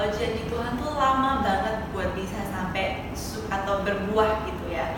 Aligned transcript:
kalau 0.00 0.16
janji 0.16 0.48
Tuhan 0.48 0.80
tuh 0.80 0.96
lama 0.96 1.44
banget 1.44 1.76
buat 1.92 2.16
bisa 2.16 2.40
sampai 2.48 3.12
atau 3.52 3.84
berbuah 3.84 4.48
gitu 4.48 4.72
ya. 4.72 4.96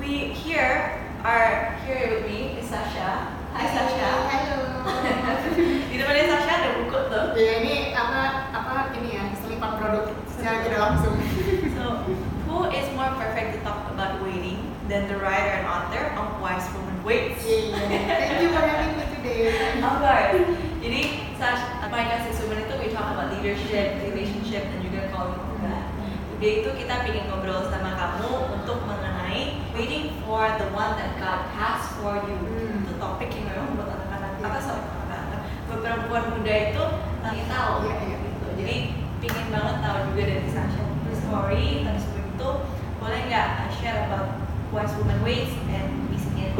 We 0.00 0.32
here 0.32 1.04
are 1.20 1.76
here 1.84 2.16
with 2.16 2.24
me 2.24 2.56
is 2.56 2.64
Sasha. 2.64 3.28
Hai 3.52 3.68
Sasha. 3.68 4.08
Halo. 4.08 4.88
Di 5.92 6.00
depannya 6.00 6.32
Sasha 6.32 6.64
ada 6.64 6.80
buku 6.80 6.96
tuh. 7.12 7.36
ya 7.36 7.60
ini 7.60 7.92
apa 7.92 8.48
apa 8.56 8.96
ini 8.96 9.20
ya 9.20 9.28
selipan 9.36 9.76
produk 9.76 10.16
secara 10.32 10.64
tidak 10.64 10.80
langsung. 10.80 11.20
So, 11.76 12.08
who 12.48 12.72
is 12.72 12.88
more 12.96 13.12
perfect 13.20 13.52
to 13.52 13.58
talk 13.68 13.84
about 13.92 14.24
waiting 14.24 14.64
than 14.88 15.12
the 15.12 15.20
writer 15.20 15.60
and 15.60 15.68
author 15.68 16.08
of 16.16 16.40
Wise 16.40 16.64
Woman 16.72 16.96
Waits? 17.04 17.44
Iya. 17.44 17.84
Thank 17.84 18.40
you 18.40 18.48
for 18.56 18.64
having 18.64 18.96
me 18.96 19.04
today. 19.12 19.52
Course. 19.76 20.40
Jadi, 20.80 21.27
Sash, 21.38 21.62
my 21.86 22.02
kasih 22.02 22.34
Suman 22.34 22.66
itu 22.66 22.74
we 22.82 22.90
talk 22.90 23.14
about 23.14 23.30
leadership, 23.30 24.02
relationship, 24.02 24.74
dan 24.74 24.82
juga 24.82 25.06
calling 25.14 25.38
of 25.38 25.54
God. 25.62 25.86
Today 26.34 26.66
itu 26.66 26.70
kita 26.74 27.06
pengen 27.06 27.30
ngobrol 27.30 27.62
sama 27.70 27.94
kamu 27.94 28.58
untuk 28.58 28.82
mengenai 28.82 29.62
waiting 29.70 30.18
for 30.26 30.50
the 30.58 30.66
one 30.74 30.98
that 30.98 31.14
God 31.22 31.46
has 31.54 31.94
for 32.02 32.18
you. 32.26 32.34
Hmm. 32.42 32.82
Itu 32.82 32.98
topik 32.98 33.30
yang 33.30 33.54
memang 33.54 33.78
buat 33.78 33.86
anak-anak, 33.86 34.50
apa 34.50 34.58
sorry, 34.58 34.82
anak-anak, 34.82 35.40
buat 35.70 35.78
perempuan 35.78 36.24
muda 36.34 36.54
itu 36.74 36.84
pengen 37.22 37.46
tahu. 37.46 37.74
Iya, 37.86 37.96
iya. 38.02 38.16
Gitu. 38.18 38.46
Jadi, 38.58 38.76
pengen 39.22 39.46
banget 39.54 39.76
tahu 39.78 39.98
juga 40.10 40.22
dari 40.26 40.48
Sasha 40.50 40.82
the 41.06 41.14
story 41.22 41.86
tentang 41.86 42.02
sebelum 42.02 42.26
itu. 42.34 42.50
Boleh 42.98 43.20
nggak 43.30 43.48
uh, 43.62 43.70
share 43.78 44.10
about 44.10 44.42
Wise 44.74 44.90
Woman 44.98 45.22
Ways 45.22 45.54
and 45.70 46.10
isinya? 46.10 46.50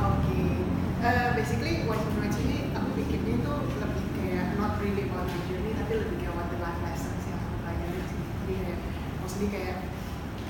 Oke. 0.00 0.40
Eh, 1.04 1.28
basically 1.36 1.84
Wise 1.84 2.00
Woman 2.00 2.32
Wise 2.32 2.40
ini 2.40 2.72
aku 2.72 2.88
bikinnya 2.96 3.36
itu 3.44 3.54
really 4.82 5.06
about 5.06 5.30
my 5.30 5.38
journey 5.46 5.72
tapi 5.78 5.92
lebih 5.94 6.16
kayak 6.18 6.34
what 6.34 6.50
the 6.50 6.58
life 6.58 6.80
lessons 6.82 7.22
yang 7.30 7.38
aku 7.38 7.54
pelajari 7.62 8.00
sih. 8.10 8.18
Jadi 8.42 8.54
kayak 8.58 8.78
mostly 9.22 9.46
kayak 9.46 9.76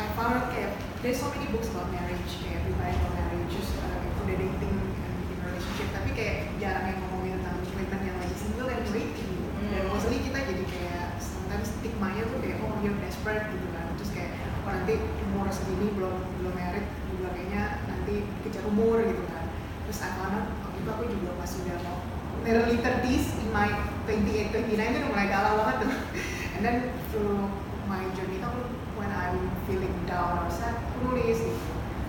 I 0.00 0.06
found 0.16 0.40
kayak 0.56 0.72
there's 1.04 1.20
so 1.20 1.28
many 1.36 1.46
books 1.52 1.68
about 1.68 1.92
marriage 1.92 2.32
kayak 2.40 2.64
preparing 2.64 2.96
for 2.96 3.12
marriage, 3.12 3.52
just 3.52 3.76
uh, 3.76 4.24
udah 4.24 4.36
dating 4.40 4.76
and 4.80 5.16
in 5.28 5.38
relationship 5.44 5.88
tapi 5.92 6.10
kayak 6.16 6.48
jarang 6.56 6.88
yang 6.88 6.98
ngomongin 7.04 7.44
tentang 7.44 7.60
women 7.76 8.00
yang 8.08 8.16
lagi 8.16 8.36
single 8.40 8.68
and 8.72 8.86
waiting. 8.88 9.30
Dan 9.68 9.84
Hmm. 9.84 9.88
mostly 9.92 10.16
kita 10.24 10.38
jadi 10.48 10.64
kayak 10.64 11.06
sometimes 11.20 11.68
stigmanya 11.68 12.24
tuh 12.28 12.38
kayak 12.40 12.56
oh 12.64 12.72
you're 12.80 12.96
desperate 13.04 13.46
gitu 13.52 13.68
kan. 13.76 13.84
Terus 14.00 14.10
kayak 14.16 14.32
oh 14.64 14.70
nanti 14.72 14.94
umur 15.28 15.46
segini 15.52 15.92
belum 15.92 16.16
belum 16.40 16.54
married 16.56 16.88
juga 17.12 17.36
kayaknya 17.36 17.84
nanti 17.84 18.24
kejar 18.48 18.64
umur 18.64 18.96
gitu 19.04 19.24
kan. 19.28 19.44
Terus 19.84 19.98
I 20.00 20.08
found 20.16 20.32
out 20.40 20.46
waktu 20.64 20.78
itu 20.80 20.88
aku 20.88 21.04
juga 21.20 21.30
pas 21.36 21.48
sudah 21.52 21.76
mau 21.84 22.00
early 22.42 22.80
30s 22.80 23.38
in 23.38 23.48
my 23.54 23.70
28, 24.06 24.50
29 24.50 24.74
itu 24.74 24.98
udah 24.98 25.10
mulai 25.14 25.26
galau 25.30 25.52
banget 25.62 25.76
tuh. 25.86 25.92
And 26.58 26.62
then 26.66 26.76
through 27.14 27.46
my 27.86 28.02
journey 28.18 28.42
itu 28.42 28.50
when 28.98 29.10
I'm 29.10 29.38
feeling 29.66 29.94
down 30.10 30.42
or 30.42 30.50
sad, 30.50 30.74
aku 30.74 31.14
nulis 31.14 31.38
gitu. 31.38 31.62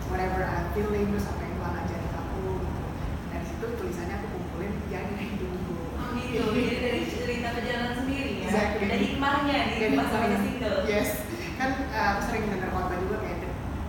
Whatever 0.09 0.45
I'm 0.45 0.67
feeling, 0.77 1.09
terus 1.09 1.25
apa 1.29 1.41
yang 1.41 1.53
Tuhan 1.57 1.73
ajarin 1.85 2.11
aku 2.17 2.41
gitu. 2.61 2.81
Dari 3.33 3.45
situ 3.45 3.65
tulisannya 3.77 4.15
aku 4.19 4.27
kumpulin 4.29 4.71
ya 4.89 4.99
ini 5.05 5.25
hidupku. 5.37 5.73
Oh 5.97 6.09
gitu, 6.17 6.43
jadi 6.53 6.73
dari 6.85 7.01
cerita 7.09 7.47
perjalanan 7.53 7.93
sendiri 7.97 8.31
ya. 8.41 8.47
Exactly. 8.49 8.85
Ada 8.89 8.97
hikmahnya 8.99 9.57
di 9.57 9.75
Jadi, 9.81 9.95
masa-masa 9.97 10.37
single. 10.41 10.79
Yes, 10.85 11.09
kan 11.57 11.69
uh, 11.93 12.07
aku 12.17 12.21
sering 12.29 12.43
dengar 12.49 12.69
khotbah 12.73 12.97
juga 12.99 13.17
kayak 13.21 13.37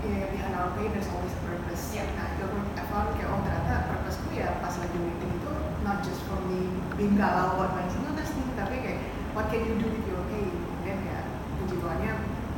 ya, 0.04 0.26
behind 0.28 0.54
our 0.54 0.70
pain 0.76 0.92
there's 0.92 1.08
always 1.08 1.32
a 1.32 1.40
purpose. 1.44 1.84
Yeah. 1.92 2.08
Nah 2.14 2.36
itu 2.36 2.42
aku 2.44 2.56
I 2.76 2.82
found 2.88 3.08
kayak 3.16 3.28
oh 3.32 3.40
ternyata 3.42 3.72
purposeku 3.90 4.28
ya 4.36 4.48
pas 4.60 4.74
lagi 4.76 4.96
meeting 4.96 5.32
itu 5.40 5.52
not 5.84 6.00
just 6.00 6.24
for 6.24 6.40
me 6.48 6.64
being 6.96 7.12
galau 7.20 7.60
about 7.60 7.76
my 7.76 7.84
singleness 7.92 8.32
nih, 8.32 8.48
tapi 8.56 8.74
kayak 8.80 9.00
what 9.36 9.52
can 9.52 9.60
you 9.68 9.76
do 9.76 9.86
with 9.92 10.04
your 10.08 10.24
pain? 10.32 10.56
Dan 10.80 10.96
ya 11.04 11.20
puji 11.60 11.76
Tuhannya 11.76 12.12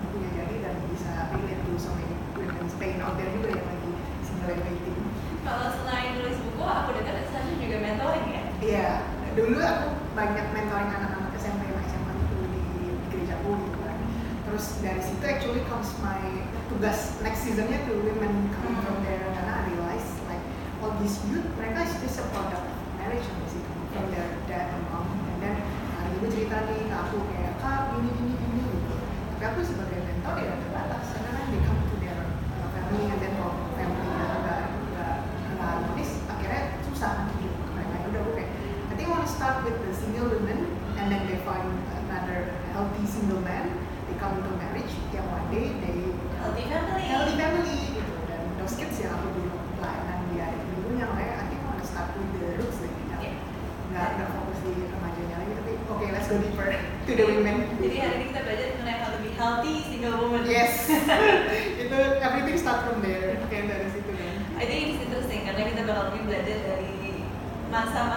bukunya 0.07 0.31
jadi 0.39 0.55
dan 0.63 0.75
bisa 0.95 1.11
relate 1.35 1.63
to 1.67 1.75
so 1.75 1.91
many 1.99 2.15
women's 2.39 2.75
pain 2.79 3.03
out 3.03 3.19
there 3.19 3.27
juga 3.35 3.59
yang 3.59 3.67
lagi 3.67 3.91
single 4.23 4.55
and 4.55 4.63
waiting. 4.63 4.99
Kalau 5.43 5.67
selain 5.83 6.23
nulis 6.23 6.39
buku, 6.39 6.63
aku 6.63 6.91
dengar 6.95 7.15
Sasha 7.35 7.55
juga 7.59 7.77
mentoring 7.83 8.27
ya. 8.31 8.43
Iya, 8.63 8.89
dulu 9.35 9.59
aku 9.59 9.87
banyak 10.15 10.47
mentoring 10.55 10.91
anak-anak 10.95 11.35
SMP 11.35 11.67
dan 11.67 11.83
SMA 11.91 12.13
itu 12.15 12.39
di 12.55 12.63
gerejaku 13.11 13.51
gitu 13.59 13.79
kan. 13.83 13.99
Terus 14.47 14.65
dari 14.79 15.03
situ 15.03 15.25
actually 15.27 15.63
comes 15.67 15.91
my 15.99 16.23
tugas 16.71 17.19
next 17.27 17.43
seasonnya 17.43 17.83
to 17.91 17.95
women 18.07 18.55
coming 18.55 18.79
from 18.87 19.03
there 19.03 19.19
karena 19.35 19.51
I 19.51 19.63
realize 19.75 20.09
like 20.31 20.43
all 20.79 20.95
these 21.03 21.19
youth 21.27 21.47
mereka 21.59 21.83
is 21.83 21.95
just 22.03 22.23
a 22.23 22.27
product 22.31 22.76
marriage 23.07 23.23
sampai 23.23 23.47
situ 23.47 23.71
from 23.95 24.07
their 24.11 24.27
dad 24.47 24.67
and 24.75 24.83
mom 24.91 25.07
and 25.31 25.39
then 25.39 25.55
hari 25.95 26.11
ibu 26.19 26.27
cerita 26.27 26.59
nih 26.67 26.85
ke 26.85 26.97
aku 26.97 27.17
kayak 27.31 27.55
kak 27.57 27.81
gini 27.95 28.11
gini 28.11 28.33
gini 28.35 28.61
gitu. 28.67 28.95
Tapi 29.31 29.43
aku 29.47 29.61
sebagai 29.63 29.99
mentor 30.03 30.35
ya 30.43 30.53
terbatas 30.59 31.05
karena 31.15 31.31
kan 31.33 31.45
they 31.47 31.61
come 31.63 31.81
to 31.87 31.95
their 31.99 32.19
uh, 32.19 32.67
family 32.75 33.05
and 33.07 33.19
then 33.21 33.33
kalau 33.39 33.55
family-nya 33.79 34.27
nggak 34.43 34.61
nggak 34.91 35.15
nggak 35.55 35.69
harmonis 35.71 36.11
akhirnya 36.27 36.63
susah 36.85 37.13
hidup 37.31 37.55
mereka 37.71 37.95
Ya 37.97 38.09
udah 38.11 38.23
oke 38.27 38.45
I 38.91 38.93
think 38.97 39.07
I 39.07 39.13
want 39.13 39.23
to 39.23 39.31
start 39.31 39.57
with 39.63 39.79
the 39.79 39.93
single 39.95 40.27
women 40.27 40.59
and 40.99 41.07
then 41.07 41.23
they 41.31 41.39
find 41.47 41.71
another 42.03 42.39
healthy 42.75 43.05
single 43.07 43.39
man 43.41 43.71
they 44.11 44.19
come 44.19 44.35
into 44.35 44.51
marriage 44.59 44.91
yang 45.15 45.27
one 45.31 45.47
day 45.49 45.71
they 45.79 45.95
Healthy 46.37 46.65
family. 46.69 47.03
healthy 47.07 47.35
family 47.35 47.77
gitu 47.93 48.13
dan 48.27 48.43
those 48.57 48.75
kids 48.75 48.99
yang 48.99 49.15
aku 49.15 49.31
dulu 49.33 49.51
pelayanan 49.77 50.19
di 50.27 50.37
hari 50.39 50.59
minggunya 50.69 51.05
makanya 51.07 51.35
I 51.37 51.45
think 51.49 51.61
I 51.61 51.67
want 51.67 51.79
to 51.79 51.87
start 51.87 52.09
with 52.15 52.31
the 52.35 52.47
roots 52.57 52.79
deh 52.79 52.91
nggak 52.93 53.19
Yeah. 53.19 53.35
nggak 53.91 54.09
nggak 54.15 54.29
fokus 54.31 54.59
di 54.63 54.73
remajanya 54.87 55.35
lagi 55.37 55.53
tapi 55.57 55.73
oke 55.89 56.05
let's 56.07 56.29
go 56.29 56.37
deeper 56.39 56.69
to 57.03 57.13
the 57.13 57.25
women 57.27 57.57
Jadi 57.77 57.97
hari 57.99 58.15
ini 58.15 58.25
kita 58.31 58.41
belajar 58.45 58.67
mengenai 58.73 58.97
how 58.97 59.11
to 59.11 59.19
be 59.19 59.31
healthy 59.35 59.75
single 59.83 60.15
woman. 60.23 60.43
yes 60.47 60.73
itu 61.83 61.97
everything 62.21 62.57
start 62.57 62.81
from 62.85 62.99
there 63.01 63.41
kayak 63.49 63.65
dari 63.67 63.89
situ 63.91 64.11
kan 64.13 64.33
I 64.55 64.65
think 64.65 64.81
it's 64.87 65.01
interesting 65.03 65.41
karena 65.43 65.63
kita 65.67 65.76
bakal 65.87 66.11
mungkin 66.11 66.27
belajar 66.27 66.59
dari 66.67 67.23
masa-masa 67.71 68.16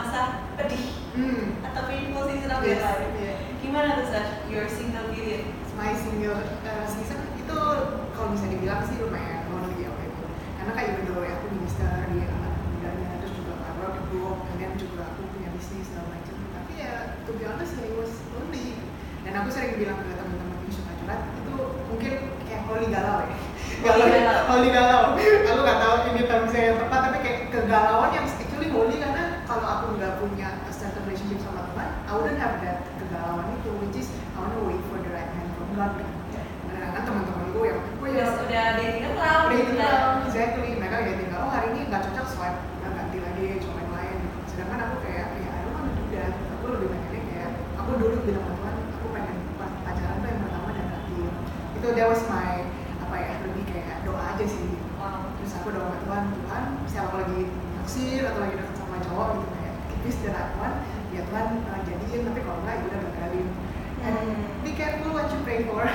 24 65.66 65.91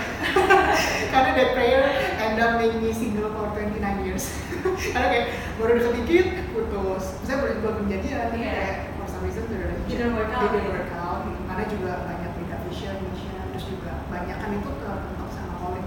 karena 1.12 1.30
that 1.32 1.50
prayer 1.56 1.82
end 2.20 2.36
up 2.40 2.60
making 2.60 2.82
me 2.84 2.92
single 2.92 3.30
for 3.32 3.48
29 3.56 3.80
years. 4.04 4.28
Karena 4.92 5.06
kayak 5.12 5.26
baru 5.56 5.72
deket 5.80 5.92
dikit 6.04 6.26
putus. 6.52 7.04
Saya 7.24 7.36
baru 7.40 7.54
dua 7.62 7.72
penjadian 7.80 8.32
yeah. 8.34 8.36
kayak 8.36 8.74
for 8.98 9.06
some 9.08 9.22
reason 9.24 9.44
the 9.48 9.56
relationship 9.56 9.96
didn't 9.96 10.16
work 10.16 10.32
out, 10.32 10.50
didn't 10.52 10.72
work 10.72 10.92
out. 10.96 11.18
Gitu. 11.24 11.40
karena 11.44 11.64
juga 11.70 11.92
banyak 12.02 12.30
beda 12.34 12.56
vision 12.66 12.96
mission 13.12 13.44
terus 13.54 13.64
juga 13.70 13.92
banyak 14.10 14.36
kan 14.36 14.50
itu 14.52 14.70
ke 14.74 14.90
bentuk 14.90 15.30
sama 15.32 15.54
calling. 15.62 15.86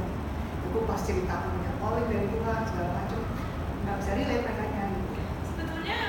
Aku 0.71 0.77
pas 0.87 1.01
cerita 1.03 1.33
punya 1.43 1.71
calling 1.81 2.05
dari 2.07 2.27
Tuhan 2.31 2.59
segala 2.69 2.89
macam. 2.95 3.19
Nggak 3.83 3.95
bisa 4.01 4.11
relate 4.15 4.43
mereka 4.45 4.65
sebetulnya 5.45 5.99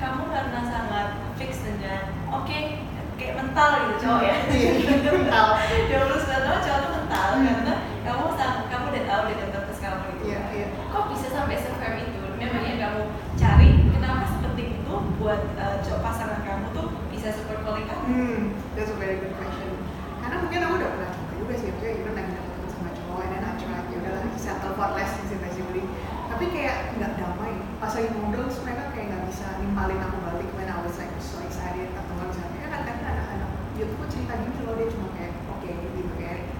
kamu 0.00 0.24
karena 0.32 0.60
sangat 0.64 1.08
fix 1.36 1.60
dengan 1.60 2.02
oke 2.32 2.48
okay, 2.48 2.80
kayak 3.20 3.34
mental 3.40 3.68
gitu 3.76 3.94
cowok 4.04 4.22
ya. 4.24 4.36
Iya, 4.52 4.70
mental. 5.12 5.46
Jauh 5.88 6.06
29 6.16 6.46
tahun 6.46 6.60
cowok 6.64 6.95
tahu 7.16 7.34
hmm. 7.40 7.46
karena 7.48 7.74
kamu 8.04 8.24
tahu 8.36 8.56
kamu 8.68 8.84
udah 8.92 9.04
tahu 9.08 9.20
dengan 9.32 9.48
purpose 9.56 9.80
kamu 9.80 10.04
itu. 10.12 10.24
Yeah, 10.28 10.44
yeah. 10.52 10.68
kok 10.92 11.04
bisa 11.10 11.26
sampai 11.32 11.56
sefair 11.56 11.94
itu? 12.04 12.20
Memangnya 12.36 12.74
kamu 12.76 13.02
cari 13.40 13.68
kenapa 13.88 14.24
sepenting 14.28 14.68
itu 14.76 14.94
buat 15.16 15.40
uh, 15.56 15.98
pasangan 16.04 16.40
kamu 16.44 16.64
tuh 16.76 16.86
bisa 17.08 17.32
super 17.32 17.56
kamu 17.64 17.82
hmm, 17.82 18.40
that's 18.76 18.92
a 18.92 18.96
very 19.00 19.16
good 19.18 19.34
question. 19.40 19.72
Karena 20.20 20.36
mungkin 20.44 20.58
aku 20.62 20.74
udah 20.78 20.90
pernah 20.92 21.10
tahu 21.10 21.34
juga 21.40 21.54
sih 21.58 21.68
maksudnya 21.72 21.92
even 21.96 22.12
nanya 22.14 22.32
dapet 22.38 22.68
sama 22.70 22.90
cowok 22.92 23.24
dan 23.32 23.42
acuan 23.42 23.70
lagi 23.74 23.92
udah 23.96 24.12
lah 24.12 24.22
settle 24.36 24.72
for 24.76 24.90
less 24.94 25.12
sih 25.26 25.38
basically 25.40 25.84
tapi 26.30 26.44
kayak 26.52 26.76
nggak 27.00 27.12
damai. 27.16 27.54
Pas 27.80 27.92
lagi 27.92 28.08
ngobrol 28.12 28.46
terus 28.46 28.60
mereka 28.62 28.82
kayak 28.92 29.06
nggak 29.10 29.24
bisa 29.32 29.46
nimpalin 29.58 30.00
aku 30.04 30.16
balik 30.22 30.48
when 30.54 30.68
I 30.68 30.78
was 30.84 30.94
like 31.00 31.12
so 31.18 31.40
excited 31.42 31.88
atau 31.96 32.12
nggak 32.12 32.28
bisa 32.30 32.40
kan 32.44 32.68
kadang-kadang 32.70 32.98
anak-anak 33.02 33.50
YouTube 33.76 34.04
cerita 34.08 34.32
gini 34.40 34.58
loh 34.64 34.74
dia 34.76 34.88
cuma 34.92 35.08
kayak 35.16 35.35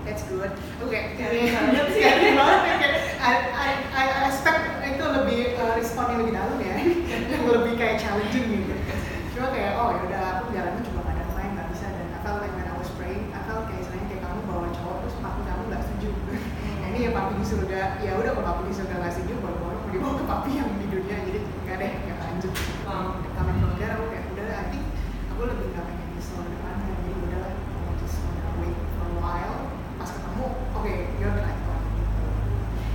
that's 0.06 0.24
good. 0.24 0.50
Oke 0.80 1.00
Garing 1.14 1.50
banget 1.50 1.86
sih. 1.90 2.02
banget 2.32 2.62
ya 2.62 2.74
kayak 2.78 2.94
I, 3.18 3.32
I, 3.52 3.70
I 3.92 4.04
expect 4.24 4.62
itu 4.84 5.04
lebih 5.04 5.40
uh, 5.56 5.74
responnya 5.74 6.16
lebih 6.16 6.32
dalam 6.32 6.58
ya. 6.58 6.76
Yang 6.78 7.42
lebih 7.54 7.72
kayak 7.74 7.96
challenging 7.98 8.46
gitu. 8.48 8.74
Cuma 9.34 9.50
kayak 9.50 9.72
oh 9.76 9.90
ya 9.92 10.00
udah 10.06 10.22
aku 10.38 10.48
jalannya 10.50 10.82
cuma 10.82 11.00
ada 11.04 11.24
main 11.32 11.50
nggak 11.52 11.68
bisa 11.70 11.86
dan 11.88 12.06
I 12.08 12.18
felt 12.22 12.38
like 12.40 12.54
when 12.54 12.64
I 12.64 12.74
was 12.74 12.90
praying 12.94 13.24
I 13.30 13.40
felt 13.44 13.66
kayak 13.66 13.82
istilahnya 13.82 14.06
kayak 14.08 14.22
kamu 14.22 14.40
bawa 14.46 14.66
cowok 14.72 14.96
terus 15.02 15.16
papi 15.18 15.40
kamu 15.42 15.62
nggak 15.66 15.82
setuju. 15.82 16.08
Nah, 16.76 16.86
ini 16.88 16.98
ya 16.98 17.10
papi 17.12 17.32
di 17.34 17.44
surga 17.44 17.80
ya 18.00 18.12
udah 18.14 18.30
kalau 18.32 18.46
papi 18.46 18.62
di 18.64 18.74
surga 18.74 18.94
nggak 18.96 19.12
setuju 19.12 19.34
bawa 19.42 19.56
bawa 19.58 19.72
mau 19.76 19.90
dibawa 19.92 20.12
ke 20.14 20.24
papi 20.24 20.50
yang 20.54 20.68
di 20.72 20.86
dunia 20.86 21.16
jadi 21.20 21.38
nggak 21.62 21.76
deh 21.76 21.90
nggak 22.00 22.18
lanjut 22.18 22.52
Wow. 22.86 23.18
taman 23.34 23.54
keluarga 23.58 23.86
aku 23.92 24.04
kayak 24.08 24.24
udah 24.30 24.46
I 24.46 24.64
think 24.70 24.84
aku 25.28 25.42
lebih 25.44 25.66
nggak 25.68 25.84
pengen 25.84 26.06
nyesel 26.14 26.38
depannya 26.40 26.92
jadi 26.96 27.12
udah 27.18 27.38
lah 27.42 27.52
aku 27.52 27.92
just 27.98 28.16
wanna 28.22 28.50
wait 28.56 28.78
for 28.94 29.04
a 29.04 29.14
while 29.18 29.56
pas 29.96 30.08
ketemu 30.08 30.44
oke 30.72 30.92
you're 31.18 31.34
the 31.34 31.42
right 31.42 31.62
one 31.66 31.84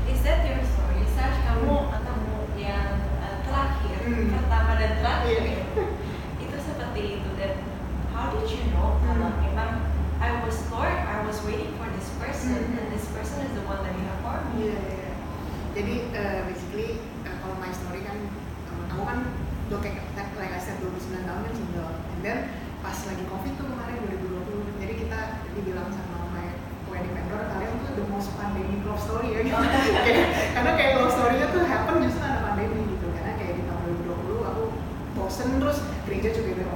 Is 0.07 0.19
that 0.23 0.39
your 0.41 0.63
story? 0.63 1.03
Sash, 1.11 1.37
kamu 1.43 1.75
ketemu 1.89 2.35
yang 2.55 2.87
uh, 3.19 3.35
terakhir, 3.43 3.97
Hmm. 4.01 4.27
pertama 4.33 4.71
dan 4.75 4.91
terakhir 4.97 5.39
Iya. 5.43 5.63
itu 6.39 6.57
seperti 6.57 7.01
itu 7.19 7.29
dan 7.35 7.51
how 8.09 8.29
did 8.29 8.39
you 8.53 8.69
know 8.71 8.99
kalau 9.01 9.31
memang 9.39 9.71
I 10.21 10.29
was 10.45 10.53
Lord, 10.69 10.93
I 10.93 11.25
was 11.25 11.41
waiting 11.41 11.73
for 11.75 11.89
this 11.89 12.05
person 12.15 12.53
Hmm. 12.61 12.77
and 12.77 12.87
this 12.89 13.09
person 13.09 13.41
is 13.41 13.51
the 13.53 13.65
one 13.65 13.81
that 13.81 13.89
you 13.91 14.05
have 14.05 14.21
for 14.21 14.37
me. 14.47 14.69
Iya, 14.69 14.77
iya. 14.77 15.11
Jadi 15.73 15.93
uh, 16.11 16.39
basically 16.45 16.89
uh, 17.23 17.35
kalau 17.39 17.57
my 17.57 17.71
story 17.71 18.01
kan 18.01 18.17
um, 18.69 18.85
aku 18.87 19.01
kan 19.01 19.19
udah 19.65 19.79
kayak 19.79 20.03
like 20.35 20.51
I 20.51 20.59
said 20.59 20.77
29 20.77 20.93
tahun 21.21 21.41
kan 21.41 21.53
single. 21.53 21.91
And 22.07 22.21
then 22.21 22.37
pas 22.79 22.97
lagi 23.01 23.23
covid 23.25 23.53
tuh 23.55 23.65
kemarin 23.67 23.97
2020 24.03 24.77
jadi 24.79 24.93
kita 24.95 25.19
dibilang 25.53 25.89
sama 25.89 26.17
my 26.29 26.45
wedding 26.87 27.13
vendor 27.13 27.41
kalian 27.47 27.77
tuh 27.79 27.93
the 27.95 28.05
most 28.05 28.29
pandemic 28.35 28.81
love 28.83 28.97
story 28.97 29.27
ya 29.31 29.39
gitu. 29.41 29.57
Kayak- 30.05 30.29
karena 30.51 30.71
kayak 30.75 30.93
love 30.97 31.13
story-nya 31.13 31.47
tuh 31.49 31.61
happen 31.63 31.95
justru 32.01 32.21
ada 32.21 32.39
pandemi 32.43 32.81
gitu 32.89 33.05
karena 33.09 33.31
kayak 33.37 33.53
di 33.55 33.63
tahun 33.63 33.81
2020 34.01 34.49
aku 34.49 34.63
bosen 35.13 35.49
terus 35.57 35.77
gereja 36.03 36.29
juga 36.33 36.49
udah 36.57 36.67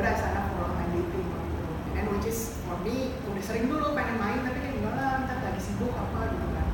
off 0.00 0.08
ya 0.08 0.08
udah 0.08 0.14
sana 0.16 0.40
online 0.56 0.90
dating 0.96 1.26
gitu 1.28 1.60
and 1.92 2.06
which 2.08 2.26
is 2.26 2.56
for 2.64 2.76
me 2.80 3.12
udah 3.28 3.42
sering 3.44 3.68
dulu 3.68 3.92
pengen 3.92 4.16
main 4.16 4.40
tapi 4.40 4.58
kayak 4.58 4.74
enggak 4.80 4.94
lah 4.96 5.10
ntar 5.28 5.36
lagi 5.44 5.60
sibuk 5.60 5.92
apa 5.92 6.20
gitu 6.32 6.46
kan. 6.56 6.66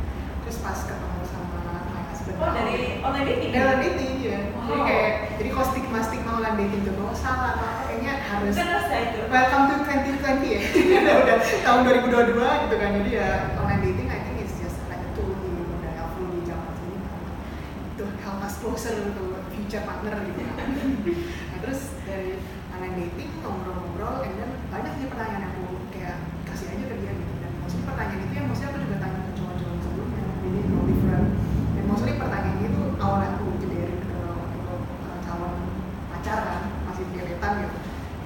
Terus 0.46 0.56
pas 0.62 0.78
ketemu 0.78 1.20
sama 1.26 1.58
my 1.90 2.02
husband 2.06 2.37
Oh 2.38 2.50
dari 2.55 3.02
online 3.02 3.26
dating? 3.26 3.50
dari 3.50 3.64
online 3.67 3.82
dating 3.82 4.12
ya 4.23 4.38
jadi 4.46 4.78
kayak 4.82 5.11
jadi 5.38 5.49
kalau 5.50 5.67
stigma 5.67 5.99
stigma 6.02 6.31
online 6.38 6.56
dating 6.56 6.81
itu 6.87 6.93
bahwa 6.94 7.14
salah 7.14 7.50
atau 7.58 7.67
apa 7.67 7.82
kayaknya 7.90 8.12
harus 8.23 8.55
welcome 9.26 9.64
to 9.67 9.76
2020 9.82 10.46
ya. 10.46 10.61
Udah 11.02 11.14
udah 11.26 11.37
tahun 11.62 11.81
2022 11.82 12.62
gitu 12.62 12.76
kan. 12.78 12.90
Jadi 13.02 13.11
ya 13.11 13.28
online 13.58 13.82
dating 13.82 14.06
I 14.06 14.19
think 14.23 14.37
it's 14.38 14.55
just 14.58 14.78
like 14.87 15.02
a 15.02 15.11
tool 15.19 15.34
gitu 15.34 15.75
dan 15.82 15.93
helpful 15.99 16.26
di 16.31 16.40
zaman 16.46 16.75
ini. 16.78 16.99
To 17.99 18.05
help 18.23 18.38
us 18.43 18.55
closer 18.62 18.94
to 18.94 19.25
future 19.50 19.82
partner 19.82 20.14
gitu 20.31 20.40
kan. 20.46 20.67
Nah, 21.46 21.58
terus 21.64 21.81
dari 22.05 22.37
online 22.76 22.94
dating 23.00 23.31
ngobrol-ngobrol 23.40 24.17
and 24.23 24.34
then 24.37 24.50
banyak 24.69 24.93
nih 24.94 25.08
pertanyaan 25.08 25.44
aku 25.49 25.64
kayak 25.90 26.17
kasih 26.44 26.67
aja 26.70 26.84
ke 26.87 26.96
dia 27.00 27.12
gitu. 27.12 27.32
Dan 27.40 27.50
maksudnya 27.61 27.84
pertanyaan 27.88 28.20
itu 28.23 28.32
yang 28.34 28.46
maksudnya 28.46 28.69
aku 28.70 28.78
juga 28.84 28.96
tanya 29.00 29.19
ke 29.19 29.31
cowok-cowok 29.34 29.78
sebelumnya 29.81 30.23
jadi 30.43 30.58
no 30.69 30.78
different 30.84 31.26
dan 31.73 31.84
maksudnya 31.87 32.14
pertanyaan 32.17 32.58
itu 32.62 32.82
awalnya 32.96 33.28
aku 33.34 33.44
jederin 33.58 33.99
ke, 33.99 34.20
ke 34.52 34.73
uh, 35.02 35.19
calon 35.25 35.55
pacar 36.11 36.38
kan 36.44 36.61
masih 36.87 37.05
gebetan 37.11 37.52
gitu 37.64 37.76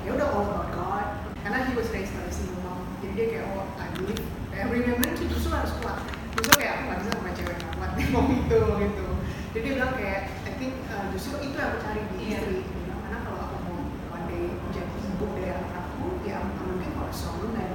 ya 0.00 0.10
udah 0.16 0.26
all 0.28 0.44
about 0.44 0.68
God 0.72 1.06
karena 1.40 1.58
he 1.64 1.72
was 1.72 1.88
raised 1.90 2.12
by 2.12 2.24
a 2.24 2.32
single 2.32 2.58
mom 2.62 2.80
jadi 3.00 3.12
dia 3.14 3.26
kayak 3.30 3.46
oh 3.52 3.64
I 3.78 3.86
believe 3.94 4.22
eh, 4.50 4.64
remembering 4.66 5.14
itu 5.14 5.24
justru 5.30 5.50
harus 5.50 5.70
kuat 5.78 6.02
justru 6.34 6.54
kayak 6.56 6.72
aku 6.74 6.82
nggak 6.88 6.98
bisa 7.00 7.10
sama 7.14 7.30
cewek 7.32 7.54
yang 7.54 7.60
nggak 7.62 7.74
kuat 7.78 7.90
dia 7.94 8.06
ngomong 8.10 8.34
itu 8.34 8.60
gitu 8.82 9.06
jadi 9.50 9.60
dia 9.62 9.72
bilang 9.76 9.92
kayak 9.94 10.20
I 10.42 10.52
think 10.56 10.72
uh, 10.88 11.04
justru 11.12 11.38
itu 11.40 11.54
yang 11.54 11.70
aku 11.70 11.78
cari 11.80 12.02
di 12.10 12.16
Iya. 12.20 12.38
istri 12.38 12.58
Dia 12.60 12.80
bilang, 12.80 13.00
karena 13.04 13.18
kalau 13.24 13.40
aku 13.42 13.56
mau 13.64 13.76
one 14.12 14.24
day 14.26 14.44
jadi 14.70 14.88
ibu 15.00 15.24
dari 15.34 15.48
anak-anakku 15.50 16.06
ya 16.22 16.36
I'm 16.38 16.48
looking 16.60 16.92
for 16.94 17.06
a 17.08 17.12
strong 17.12 17.38
man 17.52 17.70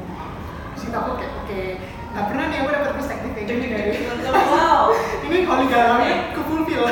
terus 0.74 0.84
itu 0.84 0.96
aku 0.96 1.12
kayak 1.20 1.34
oke 1.36 1.62
nggak 2.16 2.26
pernah 2.26 2.46
nih 2.48 2.58
aku 2.58 2.70
dapat 2.72 2.92
perspektif 2.96 3.30
kayak 3.34 3.48
gini 3.48 3.66
dari 3.70 3.92
Wow. 4.56 4.86
ini 5.22 5.38
holy 5.44 5.66
galamnya 5.68 6.32
ke 6.32 6.42
fulfill 6.42 6.86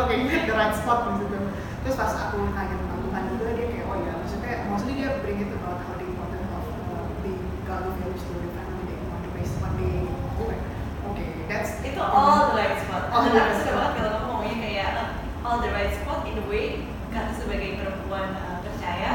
kok 0.00 0.08
kayak 0.08 0.24
hit 0.26 0.42
the 0.48 0.54
right 0.54 0.72
spot 0.72 0.98
di 1.04 1.12
situ 1.20 1.36
terus 1.80 1.94
pas 1.94 2.12
aku 2.16 2.40
tanya 2.50 2.72
tentang 2.72 3.00
Tuhan 3.04 3.22
juga 3.28 3.46
dia 3.52 3.66
kayak 3.68 3.84
oh 3.84 3.96
ya 3.98 4.12
maksudnya 4.16 4.52
mostly 4.66 4.92
dia 4.96 5.08
bring 5.20 5.38
it 5.38 5.52
about 5.52 5.76
how 5.84 5.92
the 5.94 6.06
importance 6.06 6.48
of 6.50 6.64
uh, 6.88 7.04
being 7.20 7.44
godly 7.64 7.92
values 8.00 8.22
to 8.22 8.32
the 8.34 8.50
family 8.52 8.84
that 8.88 8.96
you 8.96 9.06
want 9.08 9.20
to 9.20 9.30
raise 9.36 9.52
one 9.60 9.74
day 9.76 10.00
Gue 10.36 10.56
oke 11.04 11.24
that's 11.48 11.70
Itu 11.80 12.00
all 12.00 12.48
the 12.48 12.56
right 12.56 12.76
spot. 12.80 13.02
All 13.10 13.22
the 13.22 13.32
right 13.34 13.52
spot. 13.54 13.76
banget 13.76 13.92
kalau 13.92 14.10
kamu 14.16 14.24
ngomongnya 14.24 14.56
kayak 14.56 14.88
uh, 14.96 15.08
all 15.44 15.58
the 15.60 15.70
right 15.70 15.92
spot 15.92 16.20
in 16.24 16.36
a 16.36 16.46
way 16.48 16.66
karena 17.10 17.32
sebagai 17.36 17.68
perempuan 17.76 18.28
uh, 18.36 18.56
percaya 18.64 19.10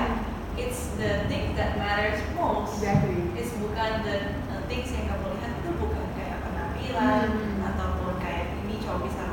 it's 0.53 0.93
the 0.95 1.25
thing 1.25 1.57
that 1.57 1.81
matters 1.81 2.21
most. 2.37 2.77
exactly 2.77 3.25
It's 3.33 3.57
bukan 3.57 4.05
the 4.05 4.15
uh, 4.49 4.61
things 4.67 4.93
yang 4.93 5.09
kamu 5.09 5.33
lihat 5.33 5.51
itu 5.57 5.69
bukan 5.75 6.05
kayak 6.13 6.37
penampilan 6.41 7.25
Hmm. 7.25 7.59
ataupun 7.65 8.13
kayak 8.19 8.45
ini 8.61 8.77
cowok 8.79 8.99
bisa 9.03 9.23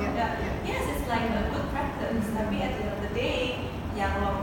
Yeah, 0.00 0.66
Yes, 0.66 0.82
it's 0.90 1.06
like 1.08 1.22
a 1.30 1.50
good 1.54 1.70
practice. 1.70 2.26
Tapi 2.34 2.56
at 2.66 2.74
the 2.74 2.82
end 2.82 2.92
of 2.98 3.00
the 3.06 3.12
day, 3.14 3.62
yang 3.94 4.10
long 4.18 4.42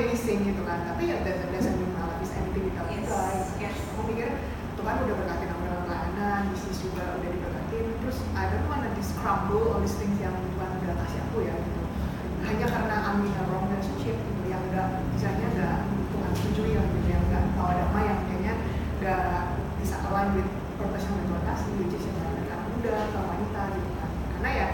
yang 0.00 0.08
missing 0.16 0.40
gitu 0.48 0.62
kan. 0.64 0.78
Tapi 0.88 1.12
ya 1.12 1.20
that 1.20 1.44
doesn't 1.52 1.76
life 1.76 2.20
is 2.24 2.32
anything 2.32 2.64
without 2.72 2.88
Yes, 2.88 3.04
guys. 3.04 3.48
yes. 3.60 3.76
Aku 3.92 4.08
pikir 4.08 4.28
Tuhan 4.80 4.94
udah 5.04 5.16
berkatin 5.20 5.48
aku 5.52 5.62
dalam 5.68 5.82
pelayanan, 5.84 6.40
bisnis 6.56 6.80
juga 6.80 7.04
udah 7.20 7.28
diberkatin. 7.28 7.84
Terus 8.00 8.18
I 8.32 8.44
don't 8.48 8.66
wanna 8.72 8.88
discrumble 8.96 9.76
all 9.76 9.80
these 9.84 9.96
things 10.00 10.16
yang 10.24 10.32
Tuhan 10.32 10.68
udah 10.80 10.94
kasih 11.04 11.20
aku 11.28 11.38
ya 11.44 11.52
gitu. 11.52 11.82
Hanya 12.40 12.66
karena 12.72 12.96
I'm 13.04 13.20
in 13.28 13.36
a 13.36 13.42
wrong 13.52 13.68
relationship 13.68 14.16
gitu, 14.16 14.42
yang 14.48 14.64
udah 14.72 15.04
misalnya 15.12 15.46
nggak 15.52 15.76
Tuhan 16.16 16.32
setujui 16.32 16.72
lah 16.80 16.86
gitu, 16.88 17.08
yang 17.12 17.22
nggak 17.28 17.44
tahu 17.52 17.68
damai 17.76 18.04
yang 18.08 18.20
kayaknya 18.24 18.54
nggak 19.04 19.32
bisa 19.84 19.96
align 20.08 20.32
with 20.40 20.48
purpose 20.80 21.04
yang 21.04 21.14
udah 21.20 21.26
Tuhan 21.28 21.42
kasih, 21.44 21.72
which 21.76 21.94
is 22.00 22.04
yang 22.08 22.16
anak 22.24 22.48
anak 22.48 22.60
muda 22.72 22.92
atau 23.12 23.20
wanita 23.28 23.62
gitu 23.76 23.90
kan. 24.00 24.10
Karena 24.32 24.50
ya 24.56 24.66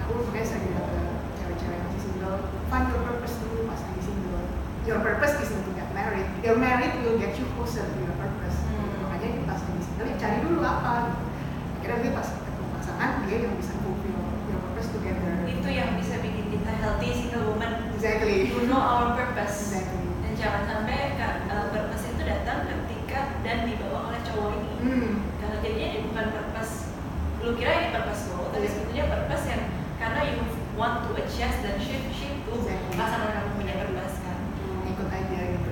aku 0.00 0.12
makanya 0.24 0.46
sering 0.48 0.64
bilang 0.72 0.88
ke 0.88 1.00
cewek-cewek 1.36 1.76
yang 1.76 1.84
masih 1.92 2.00
single, 2.00 2.38
find 2.72 2.88
your 4.90 4.98
purpose 4.98 5.32
dulu 5.32 5.46
pas 5.46 5.46
lagi 5.46 5.46
single. 5.46 5.46
Your 5.46 5.46
purpose 5.46 5.46
is 5.46 5.50
not 5.54 5.62
to 5.62 5.72
get 5.72 5.88
married, 5.94 6.28
your 6.42 6.56
merit 6.58 6.92
will 7.00 7.16
get 7.16 7.32
you 7.38 7.46
closer 7.54 7.86
to 7.86 7.96
your 7.96 8.16
purpose 8.18 8.56
Hmm. 8.66 9.06
makanya 9.06 9.28
pas 9.46 9.60
lagi 9.62 9.82
single 9.86 10.06
ya 10.06 10.16
cari 10.18 10.36
dulu 10.42 10.58
apa 10.60 10.92
gitu. 11.06 11.22
akhirnya 11.80 11.98
dia 12.02 12.12
pas 12.12 12.28
ketemu 12.28 12.64
pasangan 12.74 13.10
dia 13.24 13.36
yang 13.40 13.54
bisa 13.54 13.72
fulfill 13.80 14.18
your 14.48 14.60
purpose 14.60 14.88
together 14.90 15.32
itu 15.46 15.68
yang 15.70 15.90
bisa 15.94 16.14
bikin 16.18 16.46
kita 16.50 16.70
healthy 16.76 17.10
single 17.14 17.44
woman 17.48 17.70
exactly 17.94 18.50
to 18.50 18.58
know 18.66 18.80
our 18.80 19.14
purpose 19.14 19.56
exactly 19.70 20.02
dan 20.20 20.32
jangan 20.34 20.62
sampai 20.66 20.98
kan, 21.14 21.34
uh, 21.48 21.66
purpose 21.70 22.04
itu 22.06 22.22
datang 22.22 22.58
ketika 22.66 23.20
dan 23.46 23.56
dibawa 23.64 24.10
oleh 24.10 24.20
cowok 24.26 24.48
ini 24.58 24.70
hmm. 24.82 25.12
karena 25.38 25.56
jadinya 25.62 25.86
ini 25.88 25.98
bukan 26.08 26.26
purpose 26.30 26.74
lu 27.40 27.50
kira 27.54 27.70
ini 27.72 27.88
purpose 27.92 28.22
lo 28.28 28.50
tapi 28.50 28.66
Iya. 28.66 28.72
sebetulnya 28.74 29.04
purpose 29.06 29.44
yang 29.46 29.62
karena 29.96 30.20
you 30.26 30.36
want 30.74 31.04
to 31.04 31.10
adjust 31.14 31.58
dan 31.60 31.76
shift 31.78 32.08
shift 32.12 32.38
to 32.44 32.52
Exactly. 32.56 32.96
pasangan 32.96 33.30
kamu 33.32 33.50
punya 33.56 33.74
purpose 33.78 34.16
kan 34.20 34.38
ikut 34.86 35.08
aja 35.08 35.38
gitu 35.50 35.70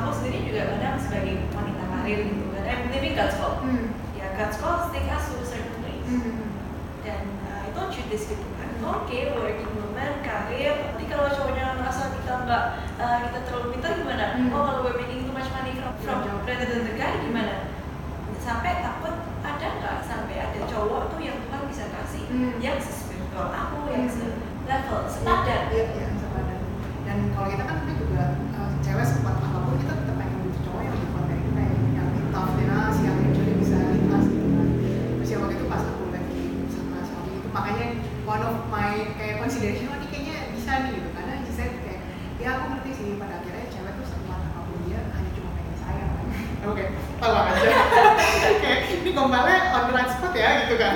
aku 0.00 0.10
sendiri 0.14 0.38
juga 0.44 0.62
kadang 0.70 0.96
sebagai 0.96 1.34
wanita 1.50 1.84
karir 1.86 2.18
gitu 2.24 2.44
kan 2.50 2.62
I'm 2.64 2.82
living 2.88 3.14
God's 3.14 3.36
call 3.36 3.54
hmm. 3.60 3.86
ya 4.14 4.26
God's 4.34 4.56
call 4.56 4.76
take 4.88 5.08
us 5.08 5.24
to 5.26 5.34
a 5.36 5.46
certain 5.46 5.74
place 5.78 5.98
Hmm. 6.02 6.42
dan 7.00 7.22
uh, 7.44 7.64
I 7.64 7.70
told 7.70 7.92
you 7.92 8.02
this 8.08 8.26
gitu 8.26 8.42
kan 8.56 8.68
oke 8.82 9.18
working 9.36 9.72
woman 9.74 10.12
karir 10.20 10.74
nanti 10.84 11.04
kalau 11.06 11.28
cowoknya 11.28 11.76
merasa 11.76 12.10
kita 12.12 12.32
nggak 12.42 12.64
uh, 12.98 13.18
kita 13.24 13.38
terlalu 13.44 13.66
pintar 13.74 13.92
gimana 13.94 14.26
Hmm. 14.34 14.50
oh 14.50 14.60
kalau 14.64 14.80
we're 14.82 14.98
making 14.98 15.22
too 15.22 15.32
much 15.32 15.46
money 15.50 15.72
from 15.76 15.92
from 16.00 16.18
Jauh. 16.22 16.42
rather 16.42 16.66
than 16.66 16.82
the 16.84 16.94
guy 16.94 17.12
gimana 17.18 17.70
sampai 18.40 18.80
takut 18.80 19.14
ada 19.40 19.68
nggak 19.78 19.96
sampai 20.02 20.36
ada 20.40 20.60
cowok 20.64 21.02
tuh 21.08 21.20
yang 21.20 21.38
Tuhan 21.38 21.62
bisa 21.66 21.84
kasih 21.88 22.24
Hmm. 22.26 22.56
yang 22.58 22.78
sespiritual 22.78 23.48
aku 23.48 23.86
yang 23.88 24.06
Hmm. 24.06 24.12
se 24.12 24.26
level 24.66 25.00
sepadan 25.06 25.62
Iya, 25.68 25.84
iya, 25.90 26.06
sepadan. 26.14 26.60
Dan 27.02 27.18
kalau 27.34 27.46
kita 27.48 27.64
kan 27.64 27.76
kita 27.82 27.94
juga 27.98 28.22
uh, 28.54 28.70
cewek 28.80 29.02
sekuat 29.04 29.36
apa 29.36 29.58
pun 29.60 29.74
kita 29.76 29.92
tetap 29.94 30.14
pengen 30.14 30.36
butuh 30.40 30.60
cowok 30.62 30.80
yang 30.80 30.94
lebih 30.94 31.08
kuat 31.10 31.24
dari 31.26 31.42
kita 31.42 31.60
ya, 31.60 31.74
yang 31.90 32.06
lebih 32.06 32.24
tough 32.30 32.52
dan 32.54 32.68
us, 32.70 32.96
yang 33.02 33.16
actually 33.18 33.54
bisa 33.58 33.76
lintas 33.90 34.24
gitu 34.26 34.46
kan. 34.48 34.66
Terus 35.18 35.28
ya 35.28 35.36
waktu 35.42 35.54
itu 35.58 35.66
pas 35.66 35.82
aku 35.82 36.04
lagi 36.08 36.40
sama 36.70 36.98
suami 37.02 37.30
itu 37.34 37.48
makanya 37.50 37.86
one 38.24 38.42
of 38.46 38.56
my 38.70 38.90
kayak 39.18 39.36
consideration 39.42 39.90
oh 39.90 39.98
ini 39.98 40.06
kayaknya 40.06 40.36
bisa 40.54 40.70
nih 40.80 40.90
gitu 40.94 41.08
karena 41.10 41.32
she 41.42 41.52
said 41.52 41.70
kayak 41.82 42.00
ya 42.38 42.48
aku 42.54 42.64
ngerti 42.70 42.90
sih 42.94 43.06
pada 43.18 43.34
akhirnya 43.42 43.64
cewek 43.68 43.92
tuh 43.92 44.06
sekuat 44.06 44.38
apa 44.40 44.60
pun 44.62 44.78
dia 44.86 44.98
hanya 45.02 45.30
cuma 45.34 45.50
pengen 45.52 45.74
sayang 45.76 46.10
kan. 46.14 46.26
Oke, 46.62 46.84
tahu 47.18 47.32
aja. 47.34 47.68
kayak 48.62 48.80
ini 48.94 49.10
gombalnya 49.10 49.58
on 49.74 49.82
the 49.88 49.94
right 49.94 50.10
spot 50.10 50.32
ya 50.32 50.50
gitu 50.62 50.74
kan. 50.78 50.94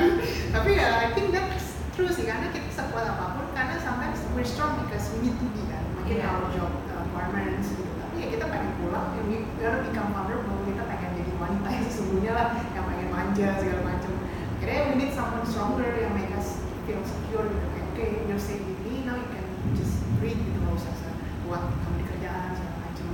Tapi 0.54 0.70
ya 0.78 0.86
I 1.02 1.10
think 1.10 1.34
that's 1.34 1.74
true 1.94 2.06
sih 2.08 2.24
karena 2.24 2.46
kita 2.50 2.70
sekuat 2.70 3.04
apa 3.08 3.34
pun 3.34 3.46
karena 3.52 3.76
sometimes 3.80 4.22
we're 4.32 4.46
strong 4.46 4.78
because 4.82 5.10
we 5.10 5.26
need 5.26 5.36
to 5.36 5.46
be 5.50 5.62
kan. 5.66 5.82
Mungkin 5.96 6.14
Iya. 6.14 6.28
our 6.28 6.44
job 6.52 6.68
uh, 6.90 7.00
requirements 7.02 7.72
gitu. 7.72 7.88
Tapi 7.96 8.14
ya 8.18 8.26
kita 8.28 8.44
pengen 8.46 8.70
pulang, 8.76 9.06
ya 9.10 9.22
we 9.24 9.36
gotta 9.56 9.78
become 9.82 10.10
vulnerable. 10.12 10.58
Kita 10.62 10.82
pengen 10.84 11.10
jadi 11.16 11.32
wanita 11.34 11.68
yang 11.70 11.84
sesungguhnya 11.86 12.32
lah, 12.34 12.46
yang 12.70 12.84
pengen 12.84 13.08
manja 13.08 13.48
segala 13.56 13.82
macam. 13.84 14.12
Akhirnya 14.54 14.80
we 14.84 14.94
need 14.96 15.12
someone 15.12 15.44
stronger 15.44 15.88
yang 15.96 16.12
make 16.12 16.28
us 16.34 16.60
feel 16.84 17.00
secure 17.00 17.46
gitu. 17.46 17.66
Kayak 17.72 17.86
oke, 17.88 18.04
you're 18.28 18.42
safe 18.42 18.60
with 18.60 18.80
me, 18.84 19.00
now 19.02 19.16
you 19.16 19.28
can 19.32 19.44
just 19.72 19.96
breathe 20.20 20.36
gitu 20.36 20.58
nggak 20.60 20.76
usah 20.76 20.92
se- 20.92 21.16
kuat 21.44 21.62
kamu 21.62 21.96
di 21.96 22.04
kerjaan 22.08 22.50
segala 22.52 22.76
macam. 22.80 23.06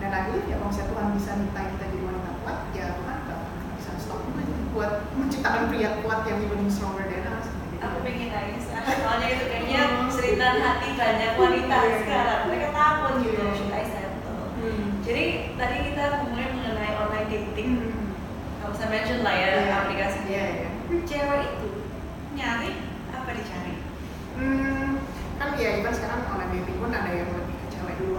Dan 0.00 0.10
believe 0.26 0.46
ya 0.46 0.56
kalau 0.56 0.68
misalnya 0.68 0.88
Tuhan 0.90 1.06
bisa 1.12 1.30
minta 1.36 1.60
kita 1.66 1.84
jadi 1.88 2.04
wanita 2.04 2.30
kuat, 2.40 2.58
ya 2.72 2.86
Tuhan 2.94 3.16
akan 3.20 3.38
bisa 3.76 3.90
stop 3.96 4.20
juga 4.24 4.42
buat 4.70 4.92
menciptakan 5.12 5.62
pria 5.66 5.90
kuat 6.00 6.20
yang 6.24 6.38
even 6.40 6.68
stronger 6.68 7.04
than 7.04 7.26
us. 7.26 7.46
Aku 7.80 7.96
pengen 8.04 8.28
nangis 8.28 8.64
soalnya 9.00 9.28
itu 9.30 9.44
kayaknya 9.48 9.82
cerita 10.12 10.46
hati 10.52 10.88
banyak 10.94 11.32
wanita 11.34 11.76
Iya. 11.80 11.96
sekarang 12.04 12.40
mereka 12.44 12.68
takut 12.70 13.12
gitu 13.24 13.40
Iya. 13.40 13.52
should 13.56 13.72
I 13.72 13.84
Hmm. 14.60 15.00
jadi 15.00 15.24
tadi 15.56 15.76
kita 15.88 16.02
ngomongin 16.20 16.52
mengenai 16.52 16.92
online 17.00 17.28
dating 17.32 17.70
Hmm. 17.80 18.12
nggak 18.60 18.68
usah 18.76 18.86
mention 18.92 19.24
lah 19.24 19.32
ya 19.32 19.48
Iya. 19.56 19.72
aplikasi 19.80 20.18
Iya, 20.28 20.44
iya. 20.52 20.68
cewek 21.08 21.40
itu 21.56 21.68
nyari 22.36 22.70
apa 23.08 23.30
dicari 23.32 23.74
Hmm, 24.36 25.00
kan 25.36 25.48
ya 25.56 25.80
even 25.80 25.92
sekarang 25.92 26.20
online 26.28 26.52
dating 26.54 26.76
pun 26.76 26.92
ada 26.92 27.10
yang 27.10 27.32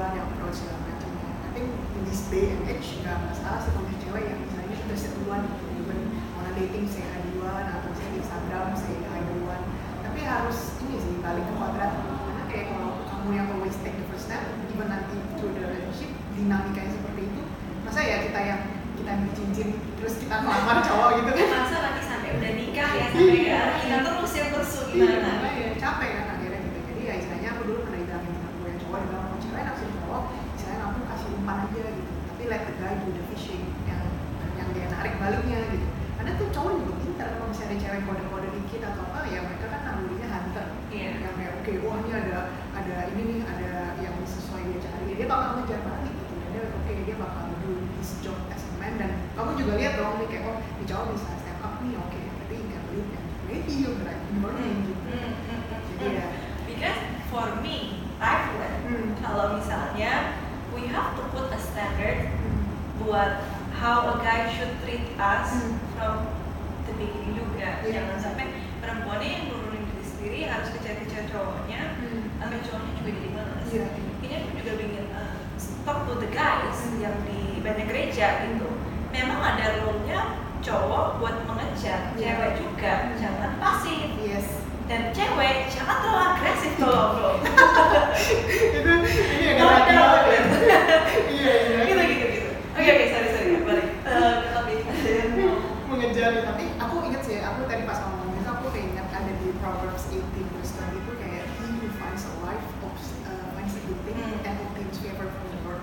duluan 0.01 0.17
yang 0.17 0.34
approach 0.34 0.58
segala 0.65 0.81
macam 0.81 1.10
ya. 1.13 1.29
I 1.29 1.50
think 1.53 1.70
in 1.70 2.01
this 2.10 2.25
day 2.34 2.50
and 2.50 2.65
age 2.65 2.89
nggak 3.05 3.22
masalah 3.22 3.62
ada 3.62 3.93
cewek 4.01 4.24
yang 4.34 4.39
misalnya 4.41 4.74
sudah 4.81 4.98
set 4.98 5.13
duluan 5.13 5.46
gitu. 5.46 5.63
Even 5.77 6.00
online 6.41 6.58
dating 6.58 6.86
say 6.89 7.05
hi 7.05 7.22
duluan 7.29 7.70
atau 7.70 7.93
say 7.93 8.10
di 8.10 8.17
Instagram 8.17 8.74
say 8.74 8.98
hi 8.98 9.22
duluan. 9.29 9.62
Tapi 10.01 10.20
harus 10.25 10.58
ini 10.81 10.98
sih 10.98 11.13
balik 11.22 11.46
ke 11.46 11.53
kodrat 11.53 11.91
karena 12.01 12.43
kayak 12.50 12.65
kalau 12.74 12.98
kamu 13.13 13.29
yang 13.38 13.48
always 13.53 13.77
take 13.86 13.93
the 13.93 14.05
first 14.10 14.25
step, 14.25 14.41
even 14.74 14.89
nanti 14.89 15.22
through 15.38 15.53
the 15.53 15.62
relationship 15.70 16.10
dinamikanya 16.34 16.98
seperti 16.98 17.22
itu, 17.29 17.41
masa 17.86 18.01
ya 18.01 18.17
kita 18.25 18.39
yang 18.41 18.62
kita 18.98 19.12
beli 19.22 19.31
cincin 19.38 19.70
terus 20.01 20.17
kita 20.17 20.36
ngelamar 20.41 20.81
cowok 20.81 21.10
gitu 21.22 21.29
kan? 21.29 21.46
masa 21.62 21.77
nanti 21.77 22.01
sampai 22.10 22.29
udah 22.41 22.51
nikah 22.58 22.89
ya 22.98 23.05
sampai 23.13 23.38
Iya. 23.38 23.53
ya 23.53 23.62
kita 23.86 23.98
terus 24.17 24.34
yang 24.34 24.50
terus 24.50 24.72
Iya, 24.74 24.89
gimana 24.89 25.29
makanya 25.46 25.65
capek 25.77 26.10
kan 26.10 26.25
akhirnya 26.34 26.60
gitu. 26.65 26.79
Jadi 26.89 27.01
ya 27.05 27.13
istilahnya 27.22 27.50
aku 27.53 27.62
dulu 27.70 27.79
pernah 27.86 28.00
dibilangin 28.01 28.34
temen 28.34 28.53
gue 28.58 28.67
yang 28.74 28.79
cowok 28.81 28.98
dia 28.98 29.05
bilang 29.08 29.22
kalau 29.22 29.38
cewek 29.41 29.62
naksir 29.63 29.89
cowok, 30.01 30.24
istilahnya 30.58 30.79
kamu 30.81 31.00
kasih 31.08 31.29
umpan 31.38 31.58
aja 31.62 31.84
gitu. 31.96 32.12
Let 32.92 33.08
the 33.08 33.24
fishing 33.32 33.64
yang 33.88 34.04
yang 34.60 34.68
dia 34.76 34.92
narik 34.92 35.16
baliknya 35.16 35.64
gitu. 35.72 35.88
Karena 36.20 36.32
tuh 36.36 36.48
cowok 36.52 36.72
juga 36.76 36.94
pintar 37.00 37.28
kalau 37.40 37.48
misalnya 37.48 37.72
ada 37.72 37.78
cewek 37.88 38.02
kode-kode 38.04 38.50
dikit 38.52 38.82
atau 38.84 39.02
apa 39.08 39.20
ya 39.32 39.40
mereka 39.48 39.66
kan 39.72 39.82
nalurinya 39.88 40.28
hunter. 40.28 40.66
Iya. 40.92 41.10
Yang 41.24 41.34
kayak 41.40 41.52
oke 41.56 41.72
wah 41.88 41.96
ini 42.04 42.12
ada 42.12 42.38
ada 42.76 42.96
ini 43.16 43.22
nih 43.24 43.40
ada 43.48 43.72
yang 44.04 44.16
sesuai 44.28 44.62
dia 44.68 44.80
cari. 44.84 45.16
Dia 45.16 45.28
bakal 45.32 45.50
ngejar 45.64 45.80
balik 45.88 46.14
gitu. 46.20 46.34
Dan 46.36 46.50
dia 46.52 46.64
oke 46.68 46.92
dia 47.08 47.16
bakal 47.16 47.44
do 47.64 47.72
his 47.96 48.12
job 48.20 48.38
as 48.52 48.60
a 48.60 48.72
man 48.76 48.94
dan 49.00 49.12
kamu 49.40 49.52
juga 49.56 49.74
lihat 49.80 49.94
dong 49.96 50.14
nih 50.20 50.28
kayak 50.28 50.44
oh 50.52 50.58
di 50.60 50.84
cowok 50.84 51.06
bisa 51.16 51.28
step 51.40 51.60
up 51.64 51.80
nih 51.80 51.96
oke 51.96 52.20
tapi 52.20 52.56
nggak 52.60 52.82
beli 52.92 53.02
kan 53.16 53.24
maybe 53.48 53.72
you're 53.72 53.96
right 54.04 54.20
morning 54.36 54.76
gitu. 54.84 55.00
hmm, 55.08 55.32
Jadi 55.96 56.08
ya. 56.20 56.26
because 56.68 57.00
for 57.32 57.48
me 57.64 58.04
I've 58.20 58.52
learned 58.60 58.84
Hmm. 58.84 59.16
kalau 59.24 59.56
misalnya 59.56 60.36
we 60.76 60.92
have 60.92 61.16
to 61.16 61.24
put 61.32 61.48
a 61.48 61.60
standard 61.62 62.28
Hmm. 62.36 62.60
Buat 63.12 63.44
how 63.75 64.08
a 64.08 64.24
guy 64.24 64.48
should 64.48 64.72
treat 64.80 65.03
us 65.20 65.51
Hmm. 65.51 65.75
from 66.00 66.15
the 66.88 66.94
beginning 66.96 67.36
juga 67.36 67.84
Iya. 67.84 67.91
jangan 67.91 68.18
sampai 68.18 68.46
perempuannya 68.80 69.27
yang 69.27 69.44
nurunin 69.51 69.84
diri 69.84 70.00
sendiri 70.01 70.39
harus 70.48 70.72
kejar-kejar 70.72 71.27
cowoknya 71.27 72.00
Hmm. 72.00 72.32
sampai 72.39 72.63
cowoknya 72.63 72.91
juga 72.96 73.12
jadi 73.12 73.30
males 73.36 73.68
Iya. 73.68 73.86
ini 74.24 74.34
aku 74.39 74.50
juga 74.56 74.72
ingin 74.80 75.06
uh, 75.12 75.36
talk 75.84 76.08
to 76.08 76.13
the 76.18 76.30
guys 76.32 76.77
Hmm. 76.88 77.03
yang 77.03 77.15
di 77.27 77.60
banyak 77.60 77.84
gereja 77.84 78.48
gitu 78.48 78.70
memang 79.12 79.39
ada 79.44 79.65
role-nya 79.77 80.20
cowok 80.63 81.20
buat 81.20 81.36
mengejar 81.44 82.15
Iya. 82.15 82.32
cewek 82.32 82.51
juga 82.63 82.94
Hmm. 82.96 83.20
jangan 83.20 83.51
pasif 83.60 84.08
Yes. 84.24 84.48
dan 84.88 85.12
cewek 85.12 85.68
jangan 85.68 86.00
terlalu 86.00 86.24
agresif 86.32 86.74
tolong 86.80 87.44
itu 88.72 88.91
ini 89.12 89.46
agak 89.51 89.60
Down, 89.60 89.72
radikal 89.84 90.08
down. 90.08 90.24
ya. 90.32 90.41
Iya 91.27 91.53
iya. 91.60 91.80
gitu 91.84 92.01
gitu 92.01 92.25
gitu 92.32 92.50
oke 92.82 92.90
oke 92.90 93.06
sorry 93.08 93.30
sorry 93.30 93.50
balik 93.62 93.88
Eh, 94.02 94.34
ke 94.44 94.50
topik 94.52 94.80
mengejar 95.88 96.28
nih, 96.34 96.44
tapi 96.44 96.64
aku 96.76 96.96
inget 97.06 97.22
sih 97.24 97.38
aku 97.40 97.64
tadi 97.64 97.86
pas 97.86 98.02
ngomong 98.02 98.34
itu 98.34 98.50
aku 98.50 98.68
ingat 98.74 99.08
ada 99.14 99.32
di 99.40 99.48
Proverbs 99.62 100.10
18 100.10 100.26
verse 100.52 100.72
20 100.74 101.00
itu 101.00 101.12
kayak 101.16 101.44
he 101.62 101.68
who 101.78 101.88
finds 101.96 102.24
a 102.26 102.34
wife 102.42 102.66
uh, 102.82 103.46
finds 103.56 103.74
a 103.78 103.82
good 103.86 104.00
thing 104.04 104.18
Hmm. 104.18 104.44
and 104.44 104.56
obtains 104.60 104.98
favor 105.00 105.28
from 105.30 105.48
the 105.48 105.60
Lord. 105.64 105.82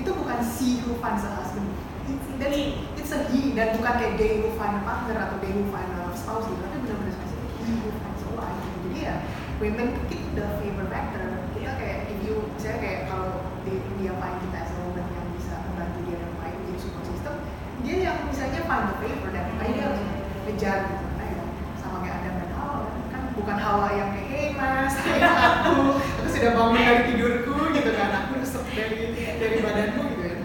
Itu 0.00 0.10
bukan 0.16 0.38
she 0.42 0.82
who 0.82 0.96
finds 0.98 1.22
a 1.22 1.30
husband. 1.36 1.68
It's, 2.08 2.26
that's, 2.40 2.58
it's 2.96 3.12
a 3.12 3.18
he 3.30 3.52
dan 3.52 3.76
bukan 3.76 3.92
kayak 4.00 4.14
they 4.16 4.40
who 4.40 4.48
find 4.56 4.74
a 4.74 4.82
partner 4.82 5.14
atau 5.20 5.36
they 5.38 5.52
who 5.52 5.68
find 5.68 5.90
a 5.92 6.02
spouse 6.16 6.48
gitu 6.48 6.58
tapi 6.58 6.76
benar-benar 6.82 7.12
spesifik 7.14 7.50
he 7.62 7.72
who 7.78 7.90
finds 8.00 8.22
a 8.24 8.30
wife. 8.34 8.58
Jadi 8.88 8.98
ya 9.04 9.14
women 9.60 9.88
kita 10.08 10.16
the 10.34 10.46
favor 10.58 10.86
factor 10.88 11.22
kita 11.52 11.72
kayak 11.76 11.98
if 12.08 12.18
you 12.24 12.34
misalnya 12.54 12.78
kayak 12.80 13.00
kalau 13.06 13.30
di 13.62 13.74
dia 14.00 14.12
find 14.16 14.38
kita 14.40 14.56
as 14.58 14.70
a 14.72 14.78
woman 14.82 15.04
yang 15.04 15.26
bisa 15.34 15.54
membantu 15.66 15.98
dia 16.06 16.16
dan 16.16 16.30
lain 16.38 16.56
jadi 16.64 16.78
support 16.78 17.04
system 17.06 17.34
dia 17.78 17.96
yang 18.00 18.18
misalnya 18.24 18.57
find 18.68 18.84
the 18.92 18.96
favor 19.00 19.30
dan 19.32 19.44
dia 19.56 19.80
harus 19.80 20.00
ngejar 20.44 20.78
gitu. 20.92 21.04
Ya 21.16 21.42
sama 21.80 21.96
kayak 22.04 22.16
Adam 22.20 22.34
dan 22.36 22.50
Hawa 22.52 22.80
kan 23.08 23.22
bukan 23.32 23.56
Hawa 23.56 23.86
yang 23.96 24.10
kayak 24.12 24.28
hey 24.28 24.46
mas 24.52 24.94
hey 25.00 25.20
aku 25.24 25.96
aku 25.96 26.28
sudah 26.28 26.50
bangun 26.52 26.76
dari 26.76 27.02
tidurku 27.08 27.54
gitu 27.72 27.90
kan. 27.96 28.08
Aku 28.28 28.30
resep 28.38 28.64
dari 28.76 29.00
dari 29.16 29.56
badanmu 29.64 30.02
gitu 30.12 30.24
ya 30.28 30.36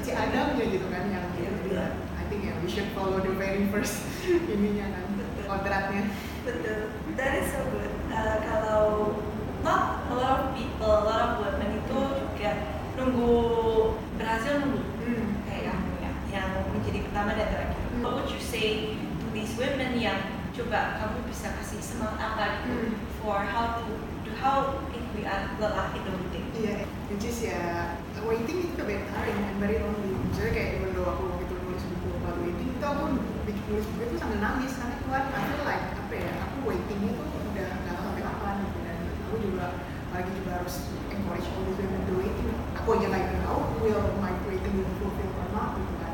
si 0.00 0.10
Adamnya 0.12 0.64
gitu 0.68 0.86
kan 0.92 1.04
yang 1.08 1.24
Iya, 1.40 1.50
gitu 1.56 1.72
betul. 1.72 1.88
I 2.20 2.22
think 2.28 2.40
ya 2.44 2.52
we 2.60 2.68
should 2.68 2.88
follow 2.92 3.18
the 3.20 3.32
very 3.36 3.64
first 3.72 4.04
ininya 4.54 4.92
kan 4.92 5.04
kontraknya 5.48 6.04
betul. 6.44 6.92
That 7.16 7.32
is 7.40 7.48
so 7.48 7.64
good. 7.72 7.92
Eh, 8.10 8.36
kalau 8.44 9.16
not 9.60 10.04
a 10.08 10.14
lot 10.16 10.36
of 10.40 10.46
people 10.52 10.88
a 10.88 11.04
lot 11.04 11.20
of 11.20 11.30
women 11.44 11.80
itu 11.80 12.00
juga 12.16 12.52
nunggu 12.96 13.32
berhasil 14.16 14.60
nunggu 14.60 14.80
menjadi 16.80 16.98
pertama 17.06 17.30
dan 17.36 17.48
terakhir. 17.52 17.76
Hmm. 17.76 18.02
what 18.02 18.12
would 18.16 18.30
you 18.32 18.42
say 18.42 18.96
to 18.96 19.26
these 19.36 19.52
women 19.60 20.00
yang 20.00 20.18
coba 20.56 20.98
kamu 20.98 21.18
bisa 21.28 21.52
kasih 21.60 21.80
semangat 21.84 22.18
apa 22.18 22.44
gitu 22.64 22.90
hmm. 22.90 22.96
for 23.20 23.44
how 23.44 23.78
to 23.78 23.84
do 24.24 24.32
how 24.40 24.80
if 24.96 25.04
we 25.12 25.28
are 25.28 25.52
lelah 25.60 25.92
in 25.92 26.02
the 26.08 26.12
iya 26.60 26.84
yeah, 26.84 27.08
which 27.08 27.24
is 27.24 27.38
ya 27.40 27.94
waiting 28.26 28.68
itu 28.68 28.74
kebetulan 28.76 29.32
and 29.32 29.58
very 29.60 29.80
lonely 29.80 30.12
misalnya 30.28 30.52
kayak 30.52 30.70
even 30.76 30.90
though 30.92 31.08
aku 31.08 31.22
waktu 31.32 31.44
itu 31.48 31.54
nulis 31.56 31.84
buku 31.88 32.08
about 32.20 32.36
waiting 32.44 32.68
itu 32.68 32.84
aku 32.84 33.04
bikin 33.48 33.64
nulis 33.72 33.86
buku 33.92 34.02
itu 34.04 34.16
sambil 34.20 34.38
nangis 34.44 34.72
karena 34.76 34.94
itu 34.96 35.08
kan 35.08 35.24
aku 35.32 35.62
like 35.64 35.86
apa 35.96 36.14
ya 36.14 36.32
aku 36.44 36.56
waiting 36.68 37.00
itu 37.00 37.22
udah 37.24 37.68
nggak 37.80 37.94
tahu 37.96 38.04
sampai 38.04 38.22
kapan 38.24 38.54
gitu. 38.60 38.78
Dan 38.84 38.98
aku 39.24 39.34
juga 39.40 39.66
lagi 40.10 40.30
juga 40.36 40.50
harus 40.60 40.74
encourage 41.08 41.48
all 41.54 41.64
these 41.64 41.78
women 41.80 42.02
to 42.04 42.14
waiting. 42.20 42.48
Aku 42.76 42.88
aja 42.98 43.06
nggak 43.08 43.40
tahu 43.46 43.60
will 43.80 44.04
my 44.20 44.32
waiting 44.44 44.74
will 44.76 44.92
fulfill 45.00 45.32
or 45.40 45.48
not 45.56 45.68
gitu 45.80 45.94
kan 46.02 46.09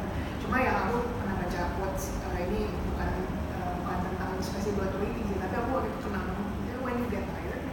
cuma 0.46 0.62
ya 0.62 0.86
aku 0.86 1.02
pernah 1.18 1.42
baca 1.42 1.60
quotes 1.74 2.14
uh, 2.22 2.38
ini 2.38 2.70
bukan 2.70 3.10
uh, 3.58 3.70
bukan 3.82 3.98
tentang 3.98 4.30
inspirasi 4.38 4.78
buat 4.78 4.94
waiting 5.02 5.26
sih 5.26 5.42
tapi 5.42 5.54
aku 5.58 5.70
waktu 5.74 5.90
itu 5.90 6.00
kenal. 6.06 6.26
When 6.86 7.02
you 7.02 7.10
get 7.10 7.26
tired 7.26 7.66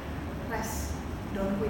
rest 0.50 0.98
don't 1.38 1.54
quit. 1.62 1.70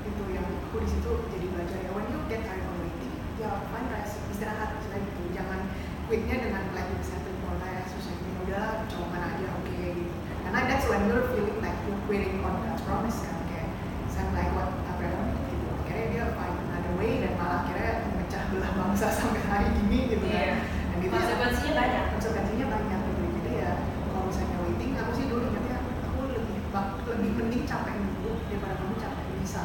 Itu 0.00 0.24
yang 0.32 0.48
aku 0.48 0.80
di 0.80 0.88
situ 0.88 1.12
jadi 1.28 1.44
belajar 1.52 1.76
ya 1.84 1.92
when 1.92 2.08
you 2.08 2.24
get 2.32 2.40
tired 2.40 2.64
of 2.64 2.72
waiting 2.80 3.12
ya 3.36 3.52
find 3.68 3.84
rest 3.92 4.16
istirahat 4.32 4.80
selain 4.80 5.04
itu 5.04 5.28
jangan 5.36 5.60
quitnya 6.08 6.40
dengan 6.40 6.72
like 6.72 6.88
settle 7.04 7.36
for 7.44 7.60
less 7.60 7.84
terus 7.92 8.08
yang 8.08 8.20
ini 8.24 8.32
udah 8.48 8.88
colongan 8.88 9.22
aja 9.28 9.46
oke 9.60 9.68
gitu. 9.76 10.14
Karena 10.40 10.60
that's 10.64 10.88
when 10.88 11.04
you're 11.04 11.28
feeling 11.36 11.60
like 11.60 11.76
you're 11.84 12.00
quitting 12.08 12.40
on 12.40 12.64
God's 12.64 12.80
promise 12.88 13.20
kan 13.20 13.36
kayak 13.52 13.68
same 14.08 14.32
like 14.32 14.48
what 14.56 14.72
Abraham 14.88 15.36
did 15.36 15.52
gitu 15.52 15.68
akhirnya 15.84 16.06
dia 16.16 16.24
find 16.32 16.56
another 16.72 16.94
way 16.96 17.12
dan 17.20 17.32
malah 17.36 17.68
akhirnya 17.68 18.08
memecah 18.08 18.39
belah 18.50 18.72
bangsa 18.74 19.06
sampai 19.10 19.42
hari 19.46 19.68
ini 19.80 19.98
gitu 20.10 20.26
kan 20.26 20.34
Iya. 20.34 20.54
dan 20.90 20.98
itu 20.98 21.06
ya, 21.06 21.10
Konsekuensinya 21.14 21.72
banyak. 21.76 22.04
konsekuensinya 22.12 22.66
banyak 22.68 22.98
gitu 23.00 23.22
jadi 23.36 23.50
ya 23.56 23.72
kalau 24.06 24.24
misalnya 24.26 24.56
waiting 24.60 24.90
aku 24.94 25.12
sih 25.12 25.24
dulu 25.26 25.42
ingatnya 25.44 25.76
aku 26.04 26.18
lebih 26.28 26.56
bak- 26.68 26.98
lebih 27.06 27.30
mending 27.34 27.64
capek 27.64 27.94
dulu 27.96 28.32
daripada 28.46 28.74
kamu 28.76 28.94
capek 28.96 29.24
bisa 29.40 29.62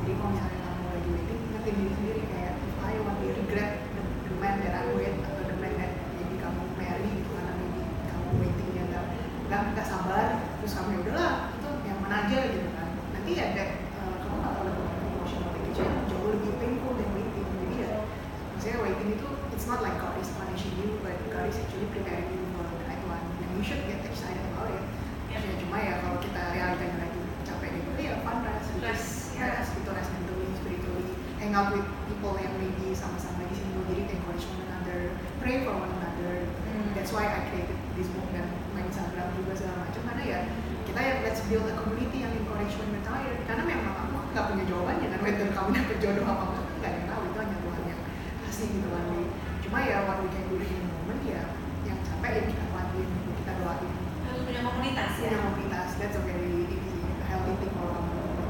jadi 0.00 0.12
kalau 0.16 0.30
misalnya 0.30 0.58
kamu 0.60 0.84
lagi 0.90 1.08
waiting 1.10 1.38
ingetin 1.46 1.74
diri 1.76 1.92
sendiri 1.94 2.22
kayak 2.26 2.52
if 2.58 2.74
I 2.80 2.92
want 3.00 3.16
to 3.16 3.26
regret 3.30 3.70
the, 3.86 4.02
the 4.26 4.34
man 4.36 4.54
that 4.60 4.74
I 4.74 4.82
wait 4.92 5.14
atau 5.20 5.42
the 5.44 5.56
man 5.56 5.72
that 5.76 5.92
maybe 6.16 6.36
kamu 6.36 6.60
marry 6.74 7.06
gitu 7.06 7.30
karena 7.30 7.52
maybe 7.54 7.80
kamu 8.06 8.28
waitingnya 8.40 8.82
nggak 8.88 9.04
nggak 9.46 9.60
nggak 9.74 9.86
sabar 9.86 10.26
terus 10.58 10.72
kamu 10.74 10.88
ya 10.90 10.98
udahlah 11.04 11.32
itu 11.54 11.68
yang 11.86 11.98
mana 12.00 12.16
aja 12.26 12.38
gitu 12.48 12.68
kan 12.74 12.88
nanti 13.14 13.30
ya 13.32 13.46
that 13.54 13.70
uh, 13.96 14.14
kamu 14.20 14.34
nggak 14.36 14.52
tahu 14.52 14.64
dapat 14.66 14.84
emotional 15.06 15.48
baggage 15.52 15.78
yang 15.78 15.94
jauh 16.08 16.28
lebih 16.30 16.52
painful 16.58 16.92
than 16.94 17.10
waiting 17.12 17.46
jadi 17.60 17.76
ya 17.76 17.90
maksudnya 18.50 18.78
waiting 18.80 19.08
itu 19.14 19.28
it's 19.52 19.66
not 19.66 19.80
like 19.80 19.96
God 19.98 20.14
is 20.16 20.30
punishing 20.34 20.74
you 20.80 20.96
but 21.00 21.14
God 21.28 21.44
is 21.46 21.56
actually 21.56 21.88
preparing 21.92 22.28
you 22.28 22.42
for 22.56 22.64
the 22.64 22.78
right 22.84 23.02
one 23.04 23.20
and 23.20 23.50
you 23.54 23.62
should 23.62 23.82
get 23.84 24.00
excited 24.02 24.42
about 24.50 24.70
it 24.70 24.84
Yep. 25.30 25.46
ya 25.46 25.54
cuma 25.62 25.76
ya 25.78 25.94
kalau 26.02 26.18
kita 26.18 26.42
realitanya 26.50 26.96
lagi 27.00 27.20
capek 27.46 27.70
gitu 27.70 27.90
ya 28.02 28.18
fun 28.20 28.42
rest 28.42 28.66
which 28.68 28.82
is 28.82 28.90
Rest, 28.90 29.10
ya. 29.32 29.46
rest 29.54 29.70
gitu 29.72 29.90
rest 29.94 30.10
mentally 30.10 30.50
spiritually 30.58 31.06
hang 31.38 31.54
out 31.54 31.70
with 31.70 31.86
people 32.04 32.34
yang 32.34 32.50
maybe 32.58 32.90
sama-sama 32.92 33.46
di 33.46 33.54
sini 33.54 33.78
jadi 33.86 34.10
encourage 34.10 34.42
one 34.44 34.66
another 34.66 35.14
pray 35.38 35.62
for 35.62 35.70
one 35.72 35.86
another 35.88 36.50
Hmm. 36.66 36.90
that's 36.92 37.10
why 37.10 37.30
I 37.30 37.46
created 37.46 37.78
this 37.94 38.10
book 38.10 38.26
dan 38.30 38.42
main 38.74 38.86
Instagram 38.86 39.30
juga 39.38 39.54
segala 39.54 39.86
macam 39.86 40.02
karena 40.04 40.22
ya 40.26 40.38
kita 40.82 40.98
ya 40.98 41.14
let's 41.22 41.40
build 41.46 41.62
a 41.64 41.74
community 41.78 42.18
yang 42.20 42.34
encourage 42.34 42.74
when 42.74 42.90
we're 42.90 43.06
tired 43.06 43.38
karena 43.46 43.62
memang 43.62 43.94
aku 43.94 44.14
nggak 44.34 44.44
punya 44.50 44.64
jawabannya 44.66 45.06
kan 45.06 45.20
whether 45.22 45.46
kamu 45.48 45.68
dapet 45.72 45.96
jodoh 46.02 46.26
apa 46.26 46.42
enggak 46.42 46.58
kan 46.58 46.74
nggak 46.74 46.90
ada 46.90 46.98
yang 46.98 47.06
tahu 47.06 47.22
itu 47.22 47.38
hanya 47.38 47.56
Tuhan 47.62 47.82
yang 47.86 48.00
kasih 48.42 48.66
gitu 48.68 48.88
kan 48.90 49.02
cuma 49.62 49.78
ya 49.80 49.96
what 50.02 50.18
we 50.18 50.28
can 50.28 50.42
do 50.50 50.58
in 50.58 50.66
the 50.66 50.90
moment 50.90 51.20
ya 51.22 51.42
yang 51.86 51.98
capek 52.02 52.30
ya 52.34 52.42
kita 52.50 52.62
lakuin 52.74 53.08
kita 53.38 53.52
doain 53.54 53.92
Harus 54.20 54.42
punya 54.46 54.60
punya 55.20 55.36
komunitas 55.38 55.88
that's 55.96 56.16
a 56.16 56.22
very 56.24 56.64
healthy 57.26 57.54
thing 57.60 57.72
kalau 57.76 58.00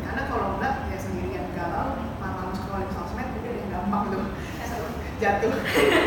karena 0.01 0.23
kalau 0.27 0.47
enggak 0.55 0.75
ya 0.87 0.97
sendirian 0.97 1.47
galau 1.53 1.99
malam 2.17 2.55
scrolling 2.55 2.91
sosmed 2.91 3.27
udah 3.29 3.51
deh 3.51 3.67
gampang 3.69 4.05
tuh. 4.09 4.25
Jatuh. 5.21 5.53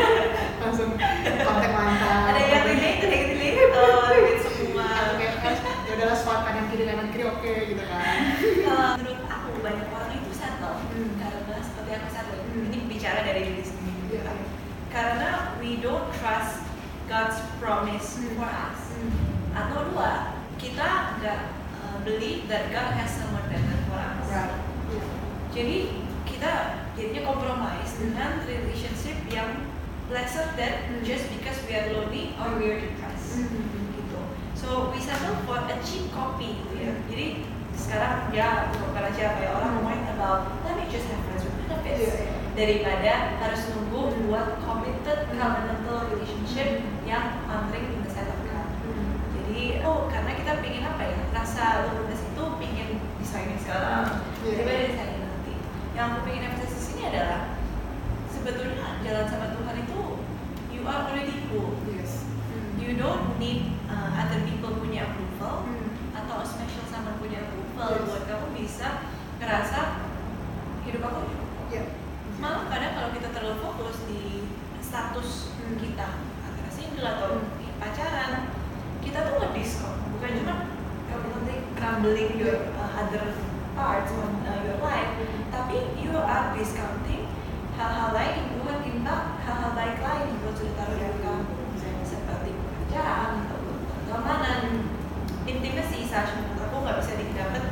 Langsung 0.64 0.90
kontak 1.38 1.70
mantan 1.70 2.20
Ada 2.26 2.40
yang 2.42 2.64
relate, 2.66 2.98
ada 2.98 3.14
yang 3.14 3.28
relate, 3.30 3.70
oh, 3.70 4.10
relate 4.10 4.42
semua. 4.42 4.86
atau 4.90 5.14
kayak 5.14 5.34
eh, 5.38 5.56
ya 5.62 5.92
udahlah 5.94 6.18
swipe 6.18 6.42
kanan 6.42 6.64
kiri 6.66 6.84
kanan 6.84 7.08
kiri 7.14 7.24
oke 7.24 7.52
gitu 7.70 7.84
kan 7.86 8.02
Kalau 8.58 8.88
menurut 8.98 9.20
aku 9.24 9.48
banyak 9.62 9.86
orang 9.86 10.12
itu 10.16 10.32
settle 10.34 10.76
Hmm. 10.90 11.10
karena 11.14 11.56
seperti 11.60 11.90
aku 11.92 12.08
settle. 12.10 12.42
Hmm. 12.42 12.66
Ini 12.66 12.78
bicara 12.86 13.20
dari 13.22 13.40
diri 13.46 13.62
sendiri. 13.62 14.18
Iya. 14.18 14.34
Karena 14.90 15.28
we 15.58 15.78
don't 15.78 16.10
trust 16.18 16.66
God's 17.06 17.38
promise 17.62 18.18
Hmm. 18.18 18.34
for 18.34 18.50
us. 18.50 18.82
Atau 19.54 19.94
dua, 19.94 20.10
kita 20.56 20.88
nggak 21.18 21.40
uh, 21.78 21.96
believe 22.02 22.43
that 22.54 22.70
God 22.70 22.94
has 22.94 23.10
someone 23.10 23.42
better 23.50 23.78
for 23.90 23.98
us. 23.98 24.30
right 24.30 24.54
Iya. 24.86 25.02
Jadi 25.50 25.76
kita 26.22 26.52
jadinya 26.94 27.22
compromise 27.26 27.90
Hmm. 27.98 28.02
dengan 28.06 28.30
relationship 28.46 29.18
yang 29.26 29.66
lesser 30.06 30.54
than 30.54 30.74
Hmm. 30.86 31.02
just 31.02 31.26
because 31.34 31.58
we 31.66 31.74
are 31.74 31.90
lonely 31.90 32.38
or 32.38 32.54
we 32.54 32.70
are 32.70 32.78
depressed. 32.78 33.50
gitu. 33.90 34.20
So 34.54 34.94
we 34.94 35.02
settle 35.02 35.34
for 35.42 35.58
a 35.58 35.76
cheap 35.82 36.14
copy 36.14 36.62
gitu 36.62 36.74
ya. 36.78 36.94
Hmm. 36.94 37.10
Jadi 37.10 37.26
sekarang 37.74 38.30
ya 38.30 38.70
bukan 38.70 39.02
aja 39.02 39.34
kayak 39.34 39.50
orang 39.50 39.70
ngomongin 39.74 40.06
about 40.14 40.54
let 40.62 40.78
me 40.78 40.86
just 40.86 41.10
have 41.10 41.18
friends 41.26 41.42
with 41.42 41.58
benefits 41.58 42.06
Iya, 42.06 42.14
iya. 42.22 42.30
daripada 42.54 43.12
harus 43.42 43.66
nunggu 43.74 44.14
Hmm. 44.14 44.30
buat 44.30 44.48
committed 44.62 45.18
Hmm. 45.26 45.42
covenantal 45.42 45.98
relationship 46.14 46.86
yang 47.02 47.42
unring 47.50 47.90
in 47.90 48.06
the 48.06 48.12
Jadi 49.64 49.80
oh 49.80 50.12
karena 50.12 50.36
kita 50.36 50.60
pingin 50.60 50.84
apa 50.84 51.08
ya 51.08 51.16
rasa 51.32 51.88
loneliness 51.88 52.20
itu 52.20 52.44
pingin 52.60 53.00
disayangin 53.16 53.56
sekarang 53.56 54.20
Iya. 54.44 54.60
daripada 54.60 54.80
disayangin 54.92 55.20
nanti. 55.24 55.52
Yang 55.96 56.04
aku 56.04 56.18
pengen 56.20 56.42
emphasize 56.52 56.74
di 56.76 56.82
sini 56.84 57.02
adalah 57.08 57.40
sebetulnya 58.28 59.00
jalan 59.00 59.24
sama 59.24 59.56
Tuhan 59.56 59.76
itu 59.80 60.00
you 60.68 60.84
are 60.84 61.08
already 61.08 61.48
full 61.48 61.80
yes 61.88 62.28
you 62.76 63.00
don't 63.00 63.40
need 63.40 63.72
uh, 63.88 64.12
other 64.12 64.44
people 64.44 64.76
punya 64.76 65.08
approval 65.08 65.64
Hmm. 65.64 65.96
atau 66.12 66.44
special 66.44 66.84
sama 66.84 67.16
punya 67.16 67.48
approval 67.48 67.88
Yes. 67.88 68.04
buat 68.04 68.22
kamu 68.28 68.46
bisa 68.60 68.88
ngerasa 69.40 69.80
hidup 70.84 71.08
aku 71.08 71.20
cukup. 71.24 71.48
Iya. 71.72 71.84
Malah 72.36 72.68
kadang 72.68 72.92
kalau 72.92 73.10
kita 73.16 73.32
terlalu 73.32 73.64
fokus 73.64 73.96
di 74.04 74.44
status 74.84 75.56
Hmm. 75.56 75.80
kita 75.80 76.20
antara 76.20 76.68
single 76.68 77.08
atau 77.08 77.28
Hmm. 77.40 77.48
di 77.56 77.72
pacaran, 77.80 78.52
kita 79.04 79.20
tuh 79.20 79.36
nge-discount 79.36 80.00
bukan 80.16 80.30
cuma 80.40 80.54
kamu 81.04 81.28
crumbling 82.04 82.36
your 82.38 82.56
uh, 82.76 83.00
other 83.00 83.32
parts 83.72 84.12
of 84.12 84.28
uh, 84.44 84.60
your 84.60 84.76
life, 84.84 85.08
tapi 85.48 85.88
you 85.96 86.12
are 86.12 86.52
discounting 86.52 87.24
hal-hal 87.80 88.12
lain 88.12 88.60
bukan 88.60 88.84
impact 88.84 89.40
hal-hal 89.48 89.72
baik 89.72 89.96
lain 90.04 90.36
buat 90.44 90.52
sudah 90.52 90.74
taruh 90.76 91.00
di 91.00 91.18
kamu 91.24 91.48
seperti 92.04 92.50
pekerjaan 92.52 93.48
atau 93.48 93.56
keamanan 94.04 94.84
intimacy 95.48 96.04
such 96.04 96.28
menurut 96.36 96.68
aku 96.68 96.76
nggak 96.84 96.96
bisa 97.00 97.12
didapat 97.16 97.64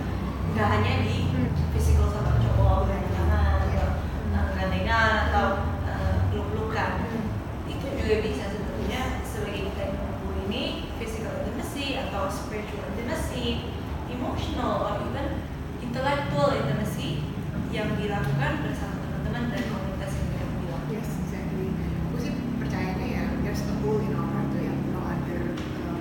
nggak 0.56 0.68
hanya 0.80 0.92
di 1.04 1.16
Hmm. 1.32 1.48
physical 1.76 2.08
sama 2.12 2.40
cowok 2.40 2.88
dan 2.88 3.04
tangan 3.12 3.60
Iya. 3.68 3.84
atau 3.84 3.88
uh, 4.32 4.48
gandengan 4.56 5.12
atau 5.28 5.46
uh, 5.84 6.14
peluk-pelukan 6.32 6.90
Hmm. 7.04 7.24
itu 7.68 7.86
juga 8.00 8.16
bisa 8.24 8.44
sebetulnya 8.48 9.02
sebagai 9.28 9.60
kita 9.68 9.80
yang 9.92 9.96
menempuh 10.00 10.34
ini 10.48 10.62
physical 10.96 11.36
intimacy 11.44 12.00
atau 12.00 12.32
spiritual 12.32 12.84
intimacy 12.96 13.68
emotional 14.12 14.84
or 14.84 14.94
even 15.08 15.40
intellectual 15.80 16.52
intimacy 16.52 17.24
yang 17.72 17.88
dilakukan 17.96 18.60
bersama 18.60 19.00
teman-teman 19.00 19.56
dan 19.56 19.64
komunitas 19.72 20.12
yang 20.12 20.28
kita 20.36 20.46
bilang 20.60 20.84
Yes, 20.92 21.08
exactly. 21.24 21.68
Aku 22.12 22.16
sih 22.20 22.32
percayanya 22.60 23.06
ya, 23.08 23.24
there's 23.40 23.64
a 23.64 23.74
hole 23.80 24.04
in 24.04 24.12
our 24.12 24.28
heart 24.28 24.52
tuh 24.52 24.60
yang 24.60 24.76
no 24.92 25.00
other 25.00 25.56
uh, 25.56 25.96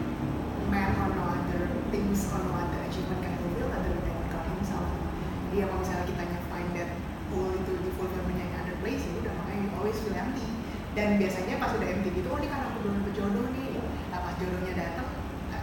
man 0.68 0.92
or 1.00 1.10
no 1.16 1.24
other 1.40 1.72
things 1.88 2.28
or 2.28 2.44
no 2.44 2.52
other 2.60 2.80
achievement 2.84 3.24
can 3.24 3.34
fulfill 3.40 3.72
other 3.72 3.96
than 3.96 4.18
God 4.28 4.44
Himself. 4.52 4.88
Jadi 5.48 5.56
ya 5.56 5.66
kalau 5.72 5.80
misalnya 5.80 6.06
kita 6.12 6.24
find 6.52 6.70
that 6.76 6.92
hole 7.32 7.52
itu 7.56 7.72
di 7.80 7.90
fulfillmentnya 7.96 8.46
in 8.52 8.56
other 8.60 8.76
place, 8.84 9.04
ya 9.08 9.14
udah 9.24 9.34
makanya 9.40 9.62
you 9.64 9.72
always 9.80 9.98
feel 10.04 10.16
empty. 10.16 10.48
Dan 10.92 11.08
biasanya 11.16 11.56
pas 11.56 11.72
udah 11.72 11.88
empty 11.88 12.10
gitu, 12.12 12.28
oh 12.28 12.38
ini 12.44 12.48
karena 12.52 12.66
aku 12.68 12.78
belum 12.84 12.96
dapet 13.00 13.14
jodoh 13.16 13.46
nih. 13.56 13.80
Nah 14.12 14.20
pas 14.20 14.34
jodohnya 14.36 14.74
datang, 14.76 15.08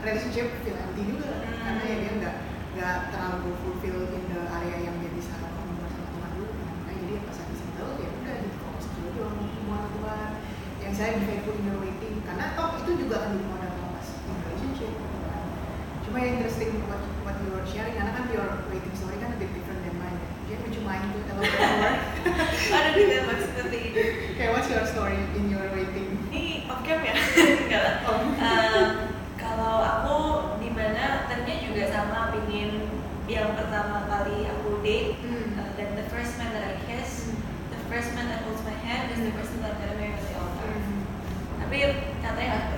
relationship 0.08 0.48
feel 0.64 0.78
empty 0.78 1.02
juga. 1.04 1.28
Hmm. 1.28 1.56
Karena 1.60 1.82
ya 1.84 1.96
dia 2.00 2.12
nggak 2.16 2.36
nggak 2.72 2.96
terlalu 3.12 3.50
fulfill 3.60 3.98
in 4.08 4.24
the 4.30 4.40
area 4.48 4.76
yang 4.82 4.96
dia 4.98 5.10
bisa 5.12 5.34
hubungan 5.36 5.88
sama 5.90 6.08
Tuhan 6.14 6.30
dulu. 6.32 6.52
Nah, 6.56 6.94
jadi 6.94 7.12
pas 7.22 7.36
lagi 7.36 7.54
settle 7.54 7.90
ya 7.98 8.08
udah 8.08 8.34
gitu 8.40 8.56
fokus 8.62 8.86
dulu 8.94 9.08
dong 9.14 9.34
hubungan 9.36 9.58
sama 9.60 9.88
Tuhan. 9.92 10.28
Yang 10.78 10.92
saya 10.96 11.10
faithful 11.20 11.54
in 11.54 11.64
the 11.66 11.74
waiting 11.76 12.14
karena 12.24 12.44
toh 12.54 12.68
itu 12.78 12.90
juga 12.96 13.14
akan 13.20 13.30
jadi 13.36 13.46
modal 13.46 13.70
kalau 13.70 13.90
pas 13.92 14.08
in 14.08 14.36
relationship. 14.40 14.90
gitu 14.94 15.18
kan. 15.26 15.44
Cuma 16.06 16.16
yang 16.18 16.32
interesting 16.40 16.70
what 16.88 17.02
what 17.20 17.36
you 17.44 17.50
are 17.52 17.66
sharing 17.66 17.92
karena 17.92 18.12
kan 18.14 18.24
your 18.30 18.48
waiting 18.70 18.94
story 18.96 19.16
kan 19.18 19.34
a 19.34 19.36
bit 19.36 19.50
different 19.52 19.80
than 19.82 19.94
mine. 19.98 20.16
ya. 20.16 20.28
Jadi 20.48 20.58
would 20.64 20.72
you 20.72 20.82
mind 20.82 21.04
to 21.12 21.20
tell 21.26 21.36
us 21.36 21.52
more? 21.52 21.96
ada 22.68 22.90
di 22.92 23.04
dalam 23.04 23.36
seperti 23.36 23.78
ini 23.90 24.02
Kayak 24.34 24.50
what's 24.54 24.68
your 24.68 24.84
story 24.84 25.18
in 25.34 25.44
your 25.48 25.66
waiting? 25.72 26.08
ini 26.28 26.64
off 26.64 26.80
cam 26.80 27.00
ya 27.02 27.12
enggak 27.12 27.80
lah 27.82 27.94
Oh. 28.06 28.16
Ehm, 28.38 28.86
kalau 29.36 29.76
aku 29.80 30.16
di 30.56 30.68
mana 30.70 31.24
tadinya 31.24 31.56
juga 31.58 31.84
sama 31.88 32.18
pingin 32.30 32.88
yang 33.28 33.52
pertama 33.52 34.08
kali 34.08 34.48
aku 34.48 34.80
date 34.80 35.20
Hmm. 35.20 35.60
uh, 35.60 35.70
dan 35.76 35.92
the 35.94 36.06
first 36.08 36.40
man 36.40 36.48
that 36.50 36.64
I 36.64 36.74
kiss 36.88 37.28
the 37.68 37.80
first 37.92 38.16
man 38.16 38.32
that 38.32 38.40
holds 38.48 38.64
my 38.64 38.72
hand 38.72 39.12
is 39.12 39.20
the 39.20 39.32
person 39.36 39.60
that 39.60 39.76
I'm 39.76 39.80
gonna 39.84 40.00
marry 40.00 40.16
at 40.16 40.24
the 40.24 40.34
altar 40.40 40.72
Hmm. 40.72 41.04
tapi 41.60 41.76
katanya 42.24 42.77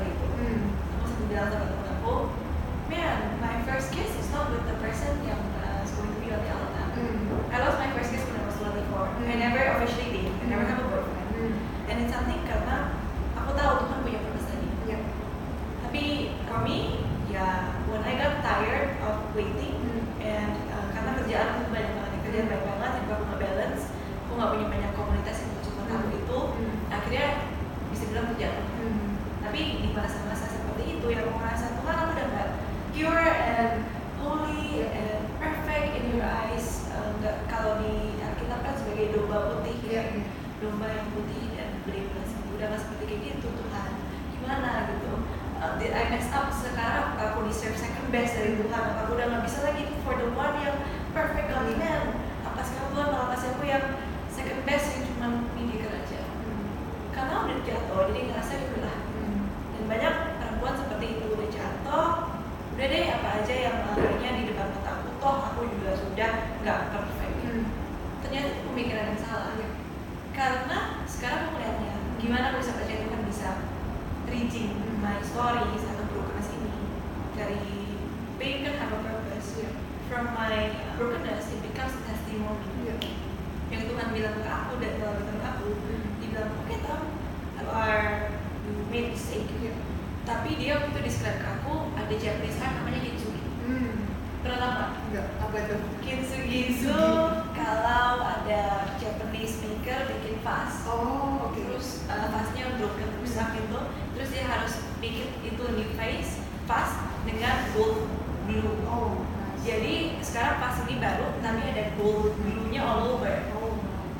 ini 110.87 110.97
baru 111.03 111.27
tapi 111.45 111.61
ada 111.75 111.85
gold 111.99 112.33
glue-nya 112.40 112.81
all 112.81 113.19
over. 113.19 113.37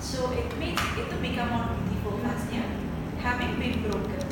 So 0.01 0.33
it 0.33 0.49
makes 0.57 0.81
itu 0.96 1.14
become 1.20 1.53
more 1.53 1.68
beautiful 1.77 2.16
vasnya 2.25 2.64
having 3.20 3.61
been 3.61 3.85
broken. 3.85 4.25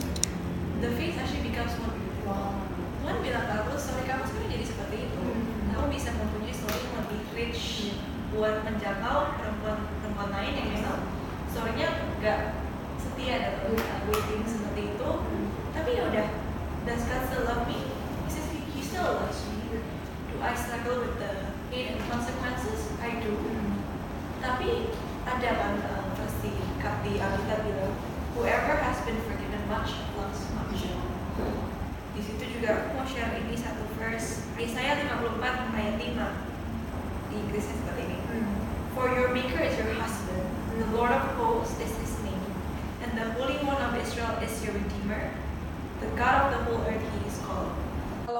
The 0.80 0.90
face 0.96 1.16
actually 1.20 1.44
becomes 1.48 1.76
more 1.80 1.92
beautiful. 1.92 2.64
Tuhan 3.04 3.16
bilang 3.24 3.44
ke 3.48 3.54
aku 3.64 3.76
story 3.80 4.04
kamu 4.04 4.24
sekarang 4.28 4.48
jadi 4.52 4.64
seperti 4.64 4.96
itu. 5.08 5.20
Hmm. 5.24 5.72
kamu 5.72 5.86
bisa 5.94 6.10
mempunyai 6.16 6.52
story 6.56 6.80
yang 6.82 6.94
lebih 7.04 7.22
rich 7.36 7.62
buat 8.34 8.66
menjangkau 8.66 9.18
perempuan-perempuan 9.40 10.30
lain 10.34 10.52
yang 10.58 10.68
memang 10.74 10.98
story-nya 11.48 11.88
nggak 12.20 12.40
setia 12.98 13.56
atau 13.56 13.72
waiting 14.10 14.42
seperti 14.44 14.82
itu. 14.92 15.10
Tapi 15.72 15.90
ya 15.96 16.02
udah 16.10 16.26
does 16.84 17.02
God 17.08 17.22
still 17.28 17.44
love 17.46 17.64
me? 17.68 17.88
He 18.26 18.30
says 18.32 18.48
he 18.52 18.80
still 18.84 19.04
loves 19.20 19.40
me. 19.48 19.80
Do 20.32 20.36
I 20.44 20.52
struggle 20.52 21.04
with 21.04 21.16
the 21.16 21.47
and 21.72 22.00
consequences? 22.08 22.88
I 23.02 23.20
do. 23.20 23.34
Tapi 24.40 24.92
ada 25.28 25.50
kan 25.60 25.74
uh, 25.84 26.04
pasti 26.16 26.56
kap 26.80 27.04
di 27.04 27.20
Alkitab 27.20 27.68
bilang 27.68 27.92
whoever 28.32 28.80
has 28.80 28.96
been 29.04 29.18
forgiven 29.28 29.60
much 29.68 29.92
loves 30.16 30.40
much 30.56 30.88
di 32.18 32.26
situ 32.26 32.58
juga 32.58 32.82
aku 32.82 32.98
mau 32.98 33.06
share 33.06 33.30
ini 33.38 33.54
satu 33.54 33.86
verse. 33.94 34.42
Yesaya 34.58 34.98
54 35.06 35.38
ayat 35.70 35.94
5 36.02 37.30
di 37.30 37.34
Inggrisnya 37.38 37.78
seperti 37.78 38.10
ini. 38.10 38.18
For 38.98 39.06
your 39.14 39.30
maker 39.30 39.62
is 39.62 39.78
your 39.78 39.94
husband, 39.94 40.42
the 40.82 40.90
Lord 40.90 41.14
of 41.14 41.22
hosts 41.38 41.78
is 41.78 41.94
his 41.94 42.14
name, 42.26 42.42
and 43.06 43.14
the 43.14 43.38
Holy 43.38 43.54
One 43.62 43.78
of 43.78 43.94
Israel 43.94 44.34
is 44.42 44.50
your 44.66 44.74
redeemer. 44.74 45.30
The 46.02 46.10
God 46.18 46.50
of 46.50 46.58
the 46.58 46.60
whole 46.66 46.82
earth 46.90 47.06
he 47.06 47.22
is 47.30 47.38
called. 47.46 47.70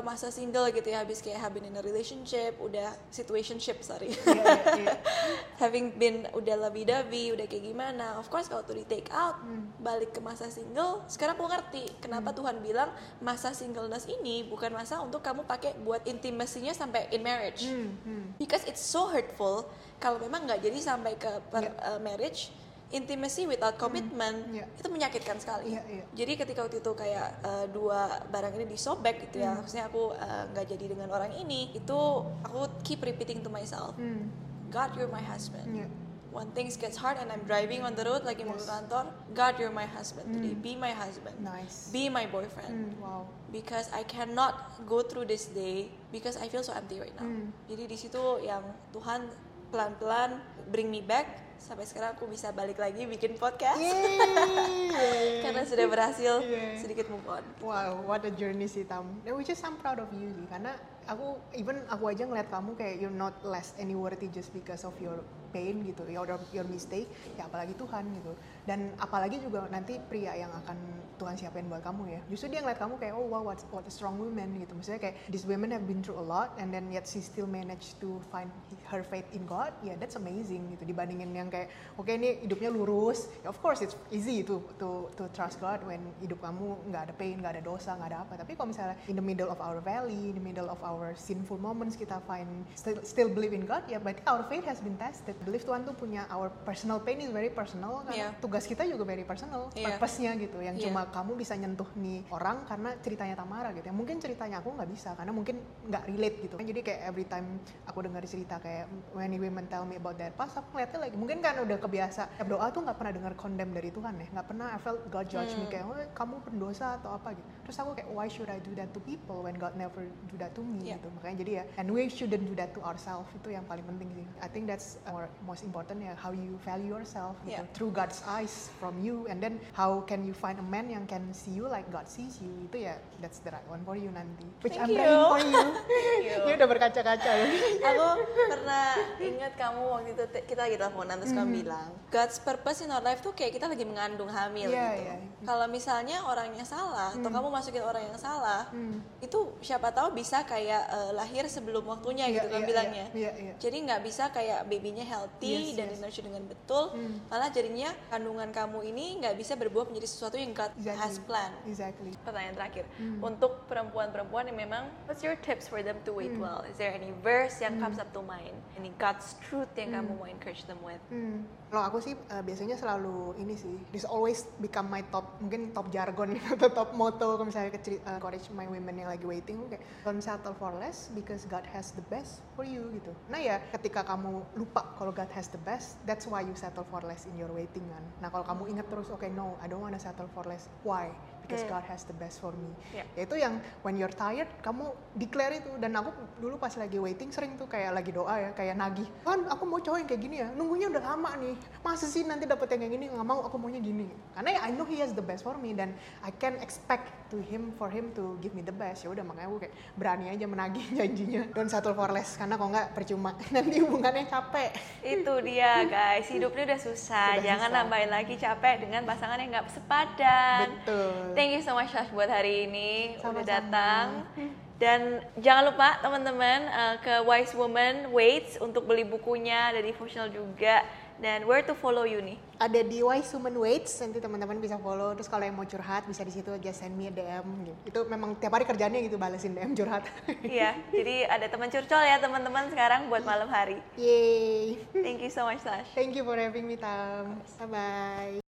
Masa 0.09 0.33
single 0.33 0.73
gitu 0.73 0.88
ya, 0.88 1.05
habis 1.05 1.21
kayak 1.21 1.37
have 1.38 1.53
been 1.53 1.62
in 1.62 1.77
a 1.77 1.85
relationship, 1.85 2.57
udah 2.59 2.97
situationship, 3.11 3.77
sorry. 3.83 4.09
Iya, 4.09 4.40
iya, 4.40 4.57
iya. 4.81 4.94
Having 5.62 5.87
been 5.94 6.25
udah 6.33 6.57
lebih-dabi, 6.64 7.29
udah 7.31 7.44
kayak 7.44 7.61
gimana. 7.62 8.16
Of 8.16 8.27
course 8.27 8.49
kalau 8.49 8.64
tuh 8.64 8.73
di 8.73 8.85
take 8.85 9.12
out, 9.12 9.37
Hmm. 9.38 9.68
balik 9.79 10.11
ke 10.11 10.21
masa 10.21 10.49
single, 10.49 11.05
sekarang 11.07 11.37
aku 11.37 11.44
ngerti 11.47 11.83
kenapa 11.99 12.33
Tuhan 12.33 12.59
bilang 12.59 12.88
masa 13.18 13.53
singleness 13.53 14.09
ini 14.09 14.42
bukan 14.42 14.73
masa 14.73 14.99
untuk 14.99 15.21
kamu 15.21 15.44
pakai 15.44 15.77
buat 15.79 16.01
intimasinya 16.05 16.73
sampai 16.73 17.07
in 17.11 17.21
marriage 17.21 17.64
Hmm, 17.64 17.92
hmm. 18.01 18.25
because 18.37 18.64
it's 18.64 18.81
so 18.81 19.07
hurtful 19.07 19.68
kalau 19.97 20.16
memang 20.16 20.42
nggak 20.42 20.61
jadi 20.61 20.79
sampai 20.81 21.14
ke 21.14 21.29
per- 21.47 21.77
uh, 21.81 21.99
marriage 21.99 22.49
intimacy 22.90 23.44
without 23.44 23.77
commitment 23.77 24.48
Iya. 24.48 24.64
itu 24.74 24.88
menyakitkan 24.88 25.37
sekali 25.37 25.77
Iya, 25.77 25.83
iya. 25.87 26.05
jadi 26.16 26.33
ketika 26.37 26.64
waktu 26.64 26.81
itu 26.81 26.92
kayak 26.92 27.29
uh, 27.42 27.66
dua 27.68 28.01
barang 28.27 28.57
ini 28.57 28.64
disobek 28.66 29.29
gitu 29.29 29.40
ya 29.40 29.53
Hmm. 29.53 29.61
maksudnya 29.61 29.87
aku 29.87 30.11
uh, 30.11 30.44
nggak 30.51 30.66
jadi 30.66 30.85
dengan 30.88 31.09
orang 31.11 31.33
ini 31.35 31.72
itu 31.72 31.98
aku 32.40 32.61
keep 32.81 33.01
repeating 33.01 33.40
to 33.40 33.48
myself 33.48 33.92
Hmm. 33.94 34.33
God 34.68 34.96
you're 34.96 35.09
my 35.09 35.20
husband 35.20 35.68
Iya. 35.68 35.88
when 36.29 36.48
things 36.53 36.77
gets 36.77 36.96
hard 36.96 37.16
and 37.16 37.29
I'm 37.29 37.44
driving 37.44 37.81
on 37.81 37.92
the 37.92 38.05
road 38.05 38.20
lagi 38.22 38.40
mau 38.40 38.53
ke 38.53 38.64
Yes. 38.64 38.68
kantor 38.70 39.05
God 39.33 39.53
you're 39.57 39.72
my 39.74 39.85
husband 39.87 40.29
today 40.31 40.53
Hmm. 40.53 40.64
be 40.64 40.72
my 40.72 40.92
husband 40.92 41.37
Nice. 41.40 41.88
be 41.88 42.09
my 42.09 42.24
boyfriend 42.24 42.72
Hmm, 42.72 42.92
wow. 43.01 43.22
because 43.48 43.92
I 43.92 44.01
cannot 44.03 44.81
go 44.85 45.01
through 45.01 45.24
this 45.24 45.48
day 45.48 45.88
because 46.09 46.37
I 46.37 46.48
feel 46.48 46.61
so 46.61 46.72
empty 46.72 46.96
right 46.96 47.12
now. 47.12 47.24
Hmm. 47.24 47.53
Jadi 47.64 47.85
di 47.85 47.96
situ 47.96 48.20
yang 48.40 48.64
Tuhan 48.92 49.29
pelan-pelan 49.68 50.40
bring 50.68 50.88
me 50.88 51.00
back 51.00 51.28
sampai 51.59 51.85
sekarang 51.85 52.14
aku 52.14 52.31
bisa 52.31 52.54
balik 52.54 52.78
lagi 52.78 53.02
bikin 53.02 53.35
podcast 53.35 53.83
Yeay. 53.83 55.40
karena 55.44 55.66
sudah 55.66 55.87
berhasil 55.90 56.33
Yeah. 56.38 56.78
sedikit 56.78 57.11
move 57.11 57.26
on. 57.26 57.42
Wow, 57.59 58.07
what 58.07 58.22
a 58.22 58.31
journey 58.31 58.70
sih 58.70 58.87
Tam. 58.87 59.04
Dan 59.26 59.35
which 59.35 59.50
is 59.50 59.59
I'm 59.61 59.74
proud 59.76 59.98
of 59.98 60.09
you 60.14 60.31
sih, 60.31 60.46
karena 60.46 60.72
aku 61.04 61.35
even 61.59 61.83
aku 61.90 62.14
aja 62.14 62.24
ngeliat 62.24 62.48
kamu 62.48 62.78
kayak 62.78 63.02
you're 63.02 63.12
not 63.12 63.35
less 63.42 63.74
any 63.76 63.98
worthy 63.98 64.31
just 64.31 64.54
because 64.54 64.87
of 64.87 64.94
your 65.02 65.18
pain 65.50 65.83
gitu, 65.83 66.07
your 66.07 66.24
your 66.54 66.66
mistake, 66.70 67.11
ya 67.35 67.50
apalagi 67.50 67.74
Tuhan 67.74 68.07
gitu. 68.14 68.33
Dan 68.68 68.92
apalagi 69.00 69.40
juga 69.40 69.64
nanti 69.72 69.96
pria 69.96 70.37
yang 70.37 70.52
akan 70.52 70.76
Tuhan 71.16 71.35
siapin 71.35 71.66
buat 71.66 71.81
kamu 71.81 72.02
ya. 72.12 72.20
Justru 72.28 72.52
dia 72.52 72.61
ngeliat 72.61 72.76
kamu 72.76 73.00
kayak 73.00 73.16
oh 73.16 73.24
wow 73.26 73.40
what 73.40 73.57
what 73.72 73.83
a 73.83 73.90
strong 73.90 74.20
woman 74.20 74.61
gitu. 74.61 74.76
Maksudnya 74.76 75.00
kayak 75.00 75.16
these 75.33 75.48
women 75.48 75.72
have 75.72 75.88
been 75.88 76.04
through 76.04 76.20
a 76.20 76.22
lot 76.22 76.52
and 76.61 76.68
then 76.68 76.92
yet 76.92 77.09
she 77.09 77.24
still 77.24 77.48
managed 77.48 77.96
to 77.96 78.20
find 78.28 78.52
her 78.92 79.00
faith 79.00 79.24
in 79.33 79.48
God. 79.48 79.72
Ya 79.81 79.96
that's 79.96 80.20
amazing 80.20 80.68
gitu 80.76 80.85
dibandingin 80.85 81.33
yang 81.33 81.48
kayak 81.48 81.72
oke 81.96 82.12
ini 82.12 82.44
hidupnya 82.44 82.68
lurus. 82.68 83.33
Of 83.48 83.57
course 83.59 83.81
it's 83.81 83.96
easy 84.12 84.44
to 84.44 84.61
to 84.78 85.09
to 85.16 85.26
trust 85.33 85.59
God 85.59 85.81
when 85.88 86.04
hidup 86.20 86.44
kamu 86.44 86.76
nggak 86.92 87.02
ada 87.09 87.14
pain, 87.16 87.40
nggak 87.40 87.59
ada 87.59 87.62
dosa, 87.64 87.96
nggak 87.96 88.09
ada 88.12 88.18
apa. 88.28 88.33
Tapi 88.44 88.52
kalau 88.52 88.68
misalnya 88.70 88.94
in 89.09 89.16
the 89.16 89.24
middle 89.24 89.48
of 89.48 89.59
our 89.64 89.81
valley, 89.81 90.31
in 90.31 90.37
the 90.37 90.44
middle 90.44 90.68
of 90.68 90.78
our 90.85 91.16
sinful 91.16 91.57
moments 91.57 91.96
kita 91.96 92.20
find 92.28 92.46
still 92.76 93.00
still 93.00 93.33
believe 93.33 93.57
in 93.57 93.64
God, 93.64 93.83
ya 93.88 93.96
berarti 93.96 94.22
our 94.28 94.44
faith 94.46 94.68
has 94.68 94.78
been 94.78 94.94
tested. 95.00 95.35
Believe 95.42 95.66
Tuhan 95.66 95.83
tuh 95.83 95.96
punya 95.96 96.28
our 96.31 96.52
personal 96.62 97.00
pain 97.02 97.18
is 97.18 97.33
very 97.33 97.50
personal 97.50 98.07
karena 98.07 98.16
Iya. 98.18 98.28
tugas 98.42 98.58
kita 98.64 98.83
juga 98.83 99.05
very 99.05 99.23
personal. 99.23 99.68
Iya. 99.73 99.94
Purpose-nya 99.94 100.35
gitu 100.35 100.59
yang 100.59 100.75
Iya. 100.75 100.88
cuma 100.88 101.07
kamu 101.07 101.37
bisa 101.37 101.55
nyentuh 101.55 101.87
nih 101.94 102.27
orang 102.31 102.64
karena 102.64 102.90
ceritanya 102.99 103.35
Tamara 103.35 103.71
gitu. 103.71 103.87
Yang 103.87 103.99
mungkin 103.99 104.16
ceritanya 104.18 104.57
aku 104.59 104.73
nggak 104.73 104.88
bisa 104.88 105.12
karena 105.12 105.31
mungkin 105.31 105.57
nggak 105.85 106.03
relate 106.09 106.37
gitu. 106.40 106.55
Jadi 106.57 106.81
kayak 106.81 107.01
every 107.05 107.25
time 107.25 107.47
aku 107.85 107.99
dengar 108.01 108.23
cerita 108.25 108.57
kayak 108.57 108.87
when 109.12 109.31
women 109.35 109.66
tell 109.66 109.85
me 109.85 109.94
about 109.94 110.16
that 110.16 110.33
pas 110.33 110.51
aku 110.51 110.73
ngeliatnya 110.73 110.99
lagi 111.01 111.16
mungkin 111.16 111.38
kan 111.38 111.59
udah 111.59 111.79
kebiasa 111.79 112.23
ya, 112.31 112.40
berdoa 112.40 112.71
tuh 112.71 112.81
nggak 112.83 112.97
pernah 112.97 113.12
dengar 113.12 113.33
condemn 113.35 113.71
dari 113.71 113.90
Tuhan 113.90 114.14
ya 114.16 114.27
nggak 114.31 114.47
pernah 114.47 114.66
I 114.71 114.79
felt 114.79 115.01
God 115.09 115.27
judge 115.27 115.53
me 115.53 115.66
Hmm. 115.66 115.71
kayak 115.71 115.85
oh 115.85 115.99
kamu 116.14 116.35
pendosa 116.40 116.97
atau 116.97 117.11
apa 117.12 117.35
gitu 117.35 117.49
terus 117.62 117.77
aku 117.77 117.90
kayak 117.92 118.09
why 118.09 118.27
should 118.27 118.49
I 118.49 118.59
do 118.59 118.73
that 118.75 118.94
to 118.94 119.01
people 119.01 119.42
when 119.42 119.57
God 119.57 119.75
never 119.75 120.07
do 120.29 120.37
that 120.38 120.55
to 120.55 120.62
me 120.62 120.85
Yeah. 120.85 120.97
gitu 120.97 121.11
makanya 121.12 121.37
jadi 121.38 121.53
ya 121.53 121.64
and 121.77 121.87
we 121.88 122.07
shouldn't 122.07 122.44
do 122.44 122.55
that 122.55 122.71
to 122.73 122.81
ourselves 122.81 123.27
itu 123.35 123.49
yang 123.51 123.64
paling 123.64 123.85
penting 123.85 124.09
sih 124.14 124.25
I 124.38 124.49
think 124.49 124.64
that's 124.64 124.97
our 125.07 125.27
most 125.42 125.61
important 125.62 126.01
ya 126.01 126.14
how 126.14 126.31
you 126.31 126.57
value 126.62 126.92
yourself 126.92 127.37
gitu 127.42 127.61
Yeah. 127.61 127.68
through 127.75 127.90
God's 127.90 128.23
eyes 128.25 128.47
from 128.76 128.98
you 128.98 129.26
and 129.26 129.38
then 129.38 129.56
how 129.72 130.00
can 130.02 130.22
you 130.22 130.32
find 130.32 130.56
a 130.56 130.64
man 130.64 130.87
yang 130.87 131.04
can 131.04 131.22
see 131.30 131.52
you 131.52 131.66
like 131.66 131.87
God 131.88 132.06
sees 132.06 132.38
you 132.38 132.50
itu 132.64 132.84
ya 132.84 132.96
that's 133.18 133.40
the 133.40 133.50
right 133.50 133.64
one 133.66 133.82
for 133.82 133.94
you 133.94 134.08
nanti 134.08 134.44
which 134.61 134.74
Thank 134.74 134.88
I'm 134.88 134.90
you. 134.90 135.00
praying 135.00 135.24
for 135.26 135.40
you 135.42 135.64
you. 136.26 136.38
ini 136.44 136.52
udah 136.54 136.68
berkaca-kaca 136.68 137.30
ya 137.34 137.46
aku 137.84 138.06
pernah 138.46 138.87
ingat 139.18 139.52
kamu 139.54 139.80
waktu 139.84 140.11
itu 140.12 140.22
kita 140.44 140.61
lagi 140.64 140.76
teleponan 140.76 141.16
terus 141.18 141.32
kamu 141.32 141.50
bilang 141.58 141.88
God's 142.08 142.38
purpose 142.38 142.80
in 142.80 142.88
our 142.88 143.00
life 143.00 143.20
tuh 143.20 143.32
kayak 143.32 143.52
kita 143.52 143.66
lagi 143.66 143.84
mengandung 143.84 144.28
hamil 144.28 144.68
Iya, 144.68 144.88
gitu. 144.88 145.04
iya. 145.04 145.16
Kalau 145.38 145.66
misalnya 145.66 146.24
orangnya 146.24 146.64
salah 146.64 147.12
atau 147.12 147.28
kamu 147.28 147.48
masukin 147.48 147.80
orang 147.80 148.00
yang 148.02 148.16
salah, 148.16 148.64
Hmm. 148.68 149.00
itu 149.18 149.38
siapa 149.61 149.88
tahu 149.90 150.12
bisa 150.12 150.42
kayak 150.42 150.88
eh, 150.88 151.12
lahir 151.12 151.44
sebelum 151.46 151.84
waktunya 151.84 152.26
Iya, 152.26 152.34
gitu 152.34 152.46
kan 152.48 152.61
iya, 152.61 152.66
bilangnya. 152.66 153.06
iya, 153.12 153.30
iya, 153.30 153.30
iya. 153.38 153.52
Jadi 153.56 153.76
nggak 153.82 154.00
bisa 154.02 154.28
kayak 154.28 154.64
babynya 154.64 155.04
healthy 155.04 155.68
Yes, 155.68 155.76
dan 155.76 155.87
yes. 155.87 155.92
di-nurture 155.94 156.24
dengan 156.26 156.44
betul, 156.44 156.84
Hmm. 156.90 157.16
malah 157.28 157.48
jadinya 157.48 157.88
kandungan 158.08 158.28
kamu 158.37 158.85
ini 158.85 159.25
nggak 159.25 159.37
bisa 159.37 159.57
berbuah 159.57 159.88
menjadi 159.88 160.09
sesuatu 160.09 160.37
yang 160.37 160.53
God 160.53 160.73
Exactly. 160.77 161.01
has 161.01 161.14
planned. 161.25 161.57
Exactly. 161.64 162.11
Pertanyaan 162.21 162.55
terakhir, 162.55 162.85
Hmm. 162.99 163.25
untuk 163.25 163.64
perempuan-perempuan 163.67 164.53
yang 164.53 164.59
memang, 164.59 164.85
what's 165.09 165.25
your 165.25 165.37
tips 165.41 165.64
for 165.64 165.81
them 165.81 165.97
to 166.05 166.12
wait 166.12 166.33
Hmm. 166.33 166.45
well? 166.45 166.61
Is 166.69 166.77
there 166.77 166.93
any 166.93 167.14
verse 167.25 167.59
yang 167.59 167.81
comes 167.81 167.97
up 167.97 168.12
to 168.12 168.21
mind? 168.21 168.53
Any 168.77 168.93
God's 169.01 169.38
truth 169.41 169.71
yang 169.75 169.95
Hmm. 169.95 170.05
kamu 170.05 170.11
mau 170.19 170.29
encourage 170.29 170.69
them 170.69 170.81
with? 170.85 171.01
Hmm. 171.09 171.49
Kalau 171.69 171.85
aku 171.85 171.99
sih 172.01 172.17
uh, 172.17 172.41
biasanya 172.41 172.77
selalu 172.77 173.37
ini 173.37 173.53
sih, 173.53 173.77
this 173.93 174.05
always 174.05 174.49
become 174.57 174.88
my 174.88 175.05
top, 175.09 175.37
mungkin 175.38 175.73
top 175.73 175.88
jargon 175.88 176.33
atau 176.57 176.69
top 176.69 176.97
motto 176.97 177.37
kalau 177.37 177.45
misalnya 177.45 177.73
kecil, 177.73 178.01
uh, 178.05 178.17
encourage 178.17 178.49
my 178.53 178.64
women 178.64 178.97
yang 178.97 179.09
lagi 179.09 179.25
waiting, 179.25 179.61
kayak 179.69 179.85
don't 180.01 180.21
settle 180.21 180.57
for 180.57 180.73
less 180.77 181.12
because 181.12 181.45
God 181.45 181.64
has 181.69 181.93
the 181.93 182.05
best 182.09 182.41
for 182.57 182.64
you 182.64 182.88
gitu. 182.97 183.12
Nah 183.29 183.37
ya, 183.37 183.61
ketika 183.71 184.01
kamu 184.01 184.41
lupa 184.57 184.97
kalau 184.97 185.12
God 185.12 185.29
has 185.31 185.53
the 185.53 185.61
best, 185.61 186.01
that's 186.09 186.25
why 186.25 186.41
you 186.41 186.57
settle 186.57 186.88
for 186.88 187.05
less 187.05 187.29
in 187.29 187.37
your 187.37 187.53
waiting 187.53 187.85
kan. 187.85 188.05
Nah 188.18 188.28
kalau 188.35 188.42
kamu 188.42 188.74
ingat 188.74 188.87
terus, 188.90 189.07
okay 189.14 189.31
no, 189.31 189.54
I 189.62 189.70
don't 189.70 189.83
wanna 189.83 190.02
settle 190.02 190.26
for 190.31 190.42
less. 190.46 190.66
Why? 190.83 191.14
Because 191.48 191.64
Hmm. 191.64 191.72
God 191.72 191.84
has 191.88 192.04
the 192.04 192.12
best 192.12 192.38
for 192.38 192.52
me. 192.52 192.68
Ya. 192.92 193.08
Ya 193.16 193.22
itu 193.24 193.32
yang 193.34 193.56
when 193.80 193.96
you're 193.96 194.12
tired, 194.12 194.52
kamu 194.61 194.84
declare 195.16 195.56
itu. 195.56 195.72
Dan 195.80 195.96
aku 195.96 196.12
dulu 196.37 196.61
pas 196.61 196.76
lagi 196.76 197.00
waiting 197.00 197.32
sering 197.32 197.56
tuh 197.56 197.64
kayak 197.64 197.90
lagi 197.90 198.12
doa 198.12 198.37
ya, 198.37 198.50
kayak 198.52 198.76
nagih. 198.76 199.08
Kan 199.24 199.48
aku 199.48 199.64
mau 199.64 199.80
cowok 199.80 199.96
yang 199.96 200.06
kayak 200.06 200.20
gini 200.20 200.37
ya, 200.38 200.52
nunggunya 200.52 200.87
udah 200.87 201.00
lama 201.08 201.40
nih. 201.40 201.56
Masa 201.80 202.04
sih 202.04 202.22
nanti 202.22 202.44
dapet 202.44 202.68
yang 202.68 202.84
kayak 202.84 202.92
gini? 202.92 203.04
Nggak 203.08 203.24
mau, 203.24 203.40
aku 203.40 203.56
maunya 203.56 203.80
gini. 203.80 204.04
Karena 204.37 204.50
ya 204.54 204.68
I 204.68 204.76
know 204.76 204.84
he 204.84 205.00
has 205.00 205.11
the 205.11 205.24
best 205.24 205.40
for 205.40 205.56
me 205.56 205.72
dan 205.72 205.96
I 206.20 206.28
can 206.30 206.61
expect 206.61 207.08
to 207.28 207.40
him 207.40 207.72
for 207.74 207.88
him 207.88 208.12
to 208.12 208.37
give 208.38 208.52
me 208.52 208.61
the 208.61 208.70
best. 208.70 209.02
Ya 209.02 209.11
udah 209.11 209.24
makanya 209.24 209.48
aku 209.48 209.58
kayak 209.64 209.74
berani 209.96 210.28
aja 210.28 210.44
menagih 210.44 210.84
janjinya. 211.00 211.48
Don't 211.50 211.72
settle 211.72 211.96
for 211.96 212.12
less 212.12 212.37
karena 212.37 212.61
kalau 212.61 212.68
nggak 212.68 212.92
percuma 212.92 213.32
nanti 213.56 213.80
hubungannya 213.80 214.28
capek. 214.28 214.76
Itu 215.00 215.40
dia 215.40 215.80
guys, 215.84 216.28
hidupnya 216.28 216.68
udah 216.68 216.80
susah. 216.82 217.40
Udah 217.40 217.44
Jangan 217.46 217.70
susah. 217.70 217.78
nambahin 217.80 218.11
lagi 218.12 218.34
capek 218.37 218.84
dengan 218.84 219.02
pasangan 219.04 219.40
yang 219.40 219.48
nggak 219.48 219.66
sepadan. 219.70 220.66
Betul. 220.76 221.38
Thank 221.38 221.55
you 221.55 221.62
so 221.62 221.79
much 221.79 221.94
Sash 221.94 222.11
buat 222.11 222.27
hari 222.27 222.66
ini 222.66 223.14
udah 223.22 223.22
Sama-sama. 223.22 223.46
datang. 223.46 224.07
Dan 224.83 225.22
jangan 225.38 225.70
lupa 225.70 225.94
teman-teman 226.03 226.66
uh, 226.66 226.96
ke 226.98 227.14
Wise 227.22 227.55
Woman 227.55 228.11
Waits 228.11 228.59
untuk 228.59 228.90
beli 228.90 229.07
bukunya, 229.07 229.70
ada 229.70 229.79
devotional 229.79 230.35
juga. 230.35 230.83
Dan 231.22 231.46
where 231.46 231.62
to 231.62 231.79
follow 231.79 232.03
you 232.03 232.18
nih? 232.22 232.38
Ada 232.59 232.83
di 232.83 233.03
Wise 233.07 233.31
Woman 233.38 233.55
Waits, 233.55 234.03
nanti 234.03 234.18
teman-teman 234.18 234.59
bisa 234.59 234.79
follow. 234.83 235.14
Terus 235.14 235.31
kalau 235.31 235.46
yang 235.46 235.55
mau 235.55 235.66
curhat 235.66 236.11
bisa 236.11 236.27
di 236.27 236.35
situ 236.35 236.51
aja 236.51 236.74
send 236.74 236.98
me 236.98 237.07
a 237.07 237.14
DM. 237.14 237.46
Gitu. 237.70 237.79
Itu 237.90 238.01
memang 238.11 238.35
tiap 238.42 238.59
hari 238.59 238.66
kerjanya 238.66 238.98
gitu 238.98 239.14
balesin 239.14 239.55
DM 239.55 239.79
curhat. 239.79 240.11
Iya, 240.42 240.74
jadi 240.90 241.31
ada 241.31 241.46
teman 241.46 241.70
curcol 241.70 242.03
ya 242.03 242.18
teman-teman 242.18 242.66
sekarang 242.70 243.07
buat 243.07 243.22
malam 243.22 243.46
hari. 243.46 243.79
Yay! 243.94 244.79
Thank 244.90 245.22
you 245.22 245.31
so 245.31 245.46
much 245.46 245.62
Sash. 245.62 245.87
Thank 245.94 246.18
you 246.18 246.27
for 246.27 246.35
having 246.35 246.66
me, 246.66 246.74
Tam. 246.74 247.38
Bye-bye. 247.62 248.35